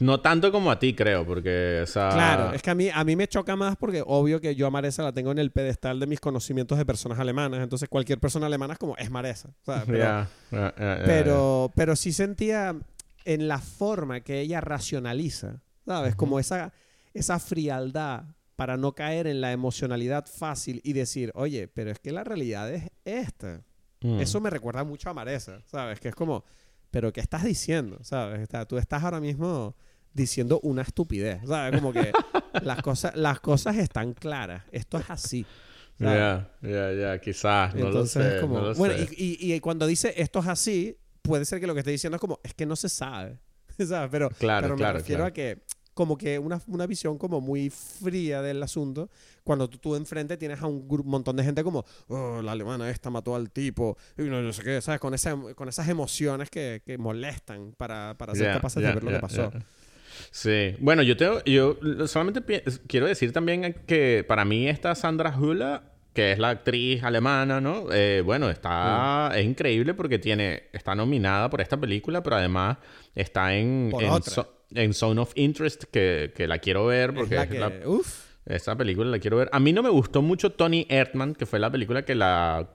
[0.00, 2.10] no tanto como a ti, creo, porque, o sea...
[2.10, 4.70] Claro, es que a mí, a mí me choca más porque obvio que yo a
[4.70, 8.46] Maresa la tengo en el pedestal de mis conocimientos de personas alemanas, entonces cualquier persona
[8.46, 9.50] alemana es como, es Maresa,
[9.86, 10.26] Pero,
[11.04, 12.76] pero, pero sí sentía
[13.24, 16.14] en la forma que ella racionaliza, ¿sabes?
[16.14, 16.72] Como esa,
[17.12, 18.24] esa frialdad
[18.56, 22.72] para no caer en la emocionalidad fácil y decir, oye, pero es que la realidad
[22.72, 23.62] es esta.
[24.00, 24.20] Mm.
[24.20, 25.98] Eso me recuerda mucho a Maresa, ¿sabes?
[25.98, 26.44] Que es como
[26.94, 27.98] pero ¿qué estás diciendo?
[28.02, 28.48] ¿Sabes?
[28.68, 29.74] tú estás ahora mismo
[30.12, 31.80] diciendo una estupidez, ¿sabes?
[31.80, 32.12] Como que
[32.62, 34.62] las cosas, las cosas están claras.
[34.70, 35.44] Esto es así.
[35.98, 38.38] Ya, ya, ya, quizás, no lo sé.
[38.40, 41.90] Como, bueno, Y, y, cuando dice esto es así, puede ser que lo que esté
[41.90, 43.40] diciendo es como, es que no se sabe,
[43.76, 44.08] ¿sabes?
[44.12, 45.64] Pero, claro, pero me refiero a que
[45.94, 49.08] como que una, una, visión como muy fría del asunto,
[49.42, 53.10] cuando tú, tú enfrente tienes a un montón de gente como, oh, la alemana esta
[53.10, 55.00] mató al tipo, y no, sé qué, ¿sabes?
[55.00, 59.10] Con, esa, con esas emociones que, que molestan para, para ser capaces de ver lo
[59.10, 59.52] que pasó.
[60.30, 61.76] Sí, bueno, yo, te, yo
[62.06, 67.60] solamente quiero decir también que para mí esta Sandra Hula que es la actriz alemana,
[67.60, 67.92] ¿no?
[67.92, 69.30] Eh, bueno, está...
[69.32, 69.38] Mm.
[69.38, 70.68] Es increíble porque tiene...
[70.72, 72.78] Está nominada por esta película, pero además
[73.16, 73.88] está en...
[73.90, 74.32] Por en, otra.
[74.32, 77.58] zo- en Zone of Interest, que, que la quiero ver porque Es la es que-
[77.58, 78.24] la- uf.
[78.46, 79.48] esa película la quiero ver.
[79.52, 82.68] A mí no me gustó mucho Tony Erdman, que fue la película que la,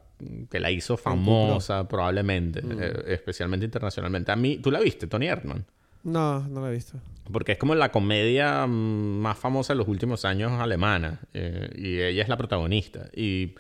[0.50, 2.72] que la hizo famosa probablemente, Mm.
[2.82, 4.32] eh, especialmente internacionalmente.
[4.32, 5.66] A mí, ¿tú la viste, Tony Erdman?
[6.04, 6.98] No, no la he visto.
[7.32, 11.20] Porque es como la comedia más famosa de los últimos años alemana.
[11.34, 13.10] eh, y ella es la protagonista.
[13.16, 13.54] Y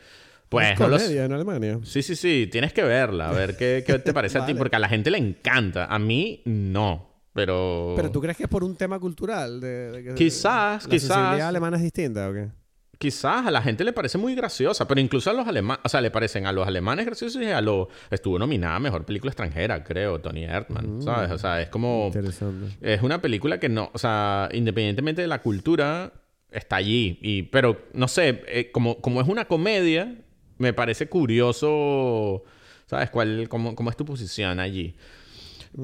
[0.47, 1.05] pues es no lo sé.
[1.05, 1.79] comedia en Alemania.
[1.83, 2.47] Sí, sí, sí.
[2.51, 3.29] Tienes que verla.
[3.29, 4.53] A ver qué, qué te parece a ti.
[4.53, 4.57] Vale.
[4.59, 5.85] Porque a la gente le encanta.
[5.85, 7.08] A mí, no.
[7.39, 7.93] Pero...
[7.95, 9.61] Pero tú crees que es por un tema cultural?
[9.61, 11.07] De, de que- Quizás, la quizás.
[11.07, 12.49] sensibilidad alemana es distinta o qué?
[12.97, 16.01] Quizás a la gente le parece muy graciosa, pero incluso a los alemanes, o sea,
[16.01, 17.87] le parecen a los alemanes graciosos y a los...
[18.11, 21.31] Estuvo nominada a Mejor Película Extranjera, creo, Tony Erdman, ¿sabes?
[21.31, 22.07] O sea, es como...
[22.07, 22.75] Interesante.
[22.81, 23.89] Es una película que no...
[23.93, 26.11] O sea, independientemente de la cultura,
[26.51, 27.17] está allí.
[27.21, 30.13] Y, pero, no sé, eh, como, como es una comedia,
[30.57, 32.43] me parece curioso,
[32.85, 33.09] ¿sabes?
[33.11, 34.97] ¿Cuál, cómo, cómo es tu posición allí?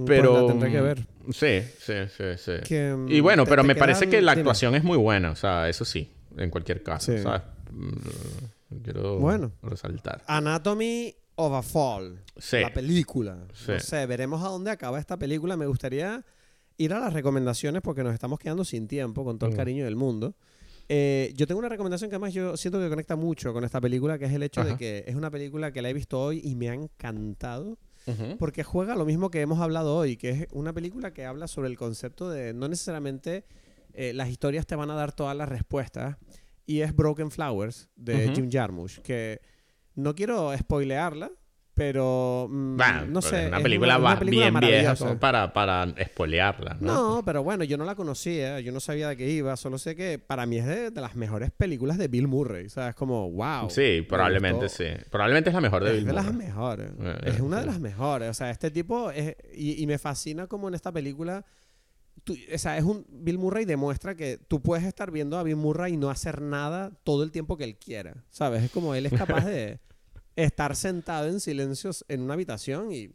[0.05, 0.31] Pero...
[0.31, 1.07] Pues la tendré que ver.
[1.31, 2.51] Sí, sí, sí, sí.
[2.67, 4.41] Que, mm, Y bueno, te- pero te me parece que la dime.
[4.41, 7.21] actuación es muy buena, o sea, eso sí, en cualquier caso, Sí.
[7.21, 7.41] ¿sabes?
[7.71, 7.91] Mm,
[8.83, 9.51] Quiero Bueno.
[9.61, 10.23] resaltar.
[10.27, 12.19] Anatomy of a Fall.
[12.37, 12.57] Sí.
[12.59, 13.37] La película.
[13.53, 13.71] Sí.
[13.73, 15.55] No sé, veremos a dónde acaba esta película.
[15.55, 16.23] Me gustaría
[16.77, 19.57] ir a las recomendaciones porque nos estamos quedando sin tiempo, con todo el Mm.
[19.57, 20.35] cariño del mundo.
[20.89, 24.19] Eh, yo tengo una recomendación que además yo siento que conecta mucho con esta película,
[24.19, 24.77] que es el hecho de Ajá.
[24.77, 27.77] que es una película que la he visto hoy y me ha encantado.
[28.37, 31.69] Porque juega lo mismo que hemos hablado hoy, que es una película que habla sobre
[31.69, 33.45] el concepto de no necesariamente
[33.93, 36.17] eh, las historias te van a dar todas las respuestas.
[36.67, 38.31] Y es Broken Flowers de.
[38.33, 39.39] Jim Jarmusch, que
[39.95, 41.31] no quiero spoilearla,
[41.75, 43.41] pero mm, Bah, no pero sé.
[43.43, 47.15] es una es película, una va- película bien vieja para, para espolearla, ¿no?
[47.17, 49.95] No, pero bueno, yo no la conocía, yo no sabía de qué iba, solo sé
[49.95, 52.95] que para mí es de, de las mejores películas de Bill Murray, o sea, es
[52.95, 53.69] como, wow.
[53.69, 54.85] Sí, me probablemente sí.
[55.11, 56.37] Probablemente es la mejor de Es Bill de las Murray.
[56.47, 56.91] mejores.
[56.99, 58.29] Eh, es eh, una de las mejores.
[58.29, 61.43] O sea, este tipo es, y, y me fascina como en esta película.
[62.23, 65.57] tú- o sea, es un Bill Murray demuestra que tú puedes estar viendo a Bill
[65.57, 68.23] Murray y no hacer nada todo el tiempo que él quiera.
[68.29, 68.63] ¿Sabes?
[68.63, 69.79] Es como él es capaz de
[70.35, 73.11] estar sentado en silencio en una habitación y,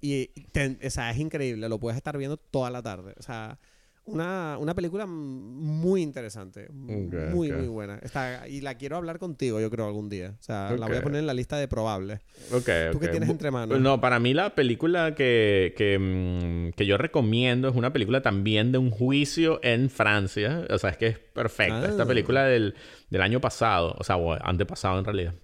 [0.00, 1.68] y te- o sea, es increíble.
[1.68, 3.14] Lo puedes estar viendo toda la tarde.
[3.18, 3.58] O sea,
[4.04, 6.68] una, una película muy interesante.
[6.70, 7.98] Muy, muy buena.
[8.02, 10.36] Está, y la quiero hablar contigo, yo creo, algún día.
[10.38, 12.20] O sea, la voy a poner en la lista de probables.
[12.50, 13.80] ¿Tú qué tienes entre manos?
[13.80, 18.70] No, para mí la película que, que, mm, que yo recomiendo es una película también
[18.70, 20.64] de un juicio en Francia.
[20.70, 21.82] O sea, es que es perfecta.
[21.82, 21.86] Ah.
[21.88, 22.76] Esta película del,
[23.10, 25.34] del año pasado, o sea, o antepasado en realidad,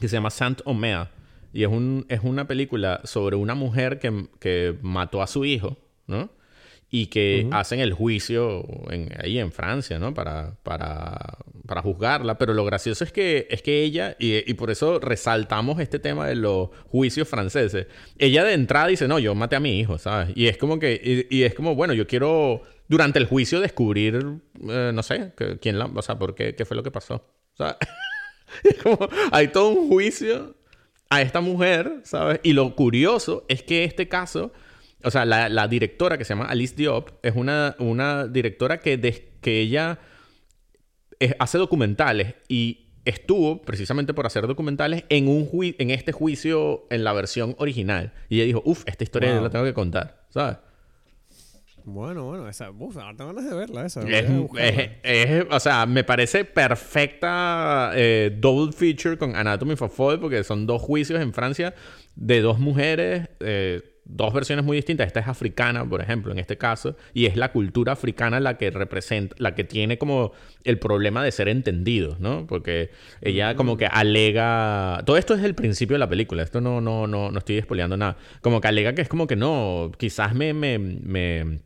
[0.00, 1.08] que se llama Saint Omer.
[1.52, 5.78] Y es, un, es una película sobre una mujer que, que mató a su hijo,
[6.06, 6.30] ¿no?
[6.92, 10.12] Y que hacen el juicio en- ahí en Francia, ¿no?
[10.12, 12.36] Para, para, para juzgarla.
[12.36, 16.26] Pero lo gracioso es que, es que ella, y, y por eso resaltamos este tema
[16.26, 17.86] de los juicios franceses,
[18.18, 20.30] ella de entrada dice, no, yo maté a mi hijo, ¿sabes?
[20.34, 24.16] Y es como que, y, y es como, bueno, yo quiero durante el juicio descubrir,
[24.68, 27.24] eh, no sé, que- quién la, o sea, por qué, qué fue lo que pasó.
[28.82, 28.98] como,
[29.32, 30.54] hay todo un juicio
[31.08, 32.40] a esta mujer, ¿sabes?
[32.42, 34.52] Y lo curioso es que este caso,
[35.02, 38.96] o sea, la, la directora que se llama Alice Diop es una, una directora que,
[38.96, 39.98] des- que ella
[41.18, 45.48] es- hace documentales y estuvo precisamente por hacer documentales en un
[45.78, 48.12] en este juicio en la versión original.
[48.28, 50.58] Y ella dijo uff esta historia yo la tengo que contar sabes
[51.92, 54.02] Bueno, bueno, esa, uf, ahora tengo ganas de verla esa.
[54.08, 54.24] es,
[54.58, 60.20] es- es- o sea me parece perfecta eh, double feature con Anatomy of a Fall
[60.20, 61.74] porque son dos juicios en Francia
[62.16, 63.82] de dos mujeres eh,
[64.12, 65.06] dos versiones muy distintas.
[65.06, 68.70] Esta es africana por ejemplo en este caso y es la cultura africana la que
[68.70, 70.32] representa la que tiene como
[70.64, 75.54] el problema de ser entendido no porque ella como que alega todo esto es el
[75.54, 78.16] principio de la película esto no no no no estoy despoleando nada.
[78.40, 81.60] Como que alega que es como que no quizás me me, me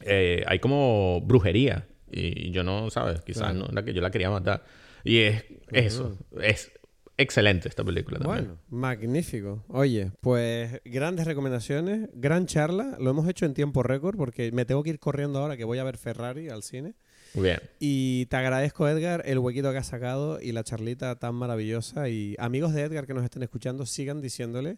[0.00, 1.86] eh, hay como brujería.
[2.10, 3.20] Y yo no, ¿sabes?
[3.22, 3.68] Quizás Claro.
[3.72, 4.64] no yo la quería matar.
[5.04, 6.18] Y es eso.
[6.40, 6.72] Es
[7.16, 8.44] excelente esta película también.
[8.46, 9.64] Bueno, magnífico.
[9.68, 12.96] Oye, pues grandes recomendaciones, gran charla.
[13.00, 15.78] Lo hemos hecho en tiempo récord porque me tengo que ir corriendo ahora que voy
[15.78, 16.94] a ver Ferrari al cine.
[17.34, 17.60] Muy bien.
[17.80, 22.10] Y te agradezco, Edgar, el huequito que has sacado y la charlita tan maravillosa.
[22.10, 24.76] Y amigos de Edgar que nos estén escuchando, sigan diciéndole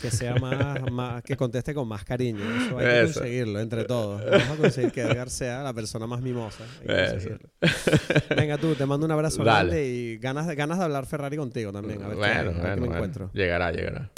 [0.00, 2.40] que sea más, más- que conteste con más cariño.
[2.66, 4.22] Eso hay que conseguirlo entre todos.
[4.24, 6.64] Vamos a conseguir que Edgar sea la persona más mimosa.
[8.36, 9.68] Venga tú, te mando un abrazo Dale.
[9.68, 12.02] grande y ganas de, ganas de hablar Ferrari contigo también.
[12.02, 12.94] A ver, qué- bueno, a qué bueno, me bueno.
[12.94, 13.30] encuentro.
[13.34, 14.10] Llegará, llegará.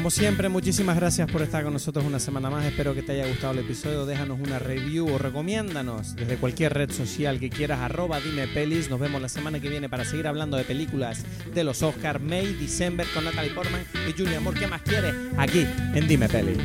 [0.00, 2.64] Como siempre, muchísimas gracias por estar con nosotros una semana más.
[2.64, 4.06] Espero que te haya gustado el episodio.
[4.06, 7.80] Déjanos una review o recomiéndanos desde cualquier red social que quieras.
[7.80, 8.88] Arroba dime pelis.
[8.88, 12.18] Nos vemos la semana que viene para seguir hablando de películas de los Oscars.
[12.18, 14.58] May, December con Natalie Portman y Julia Moore.
[14.58, 15.14] ¿Qué más quieres?
[15.36, 16.56] Aquí en Dime Pelis.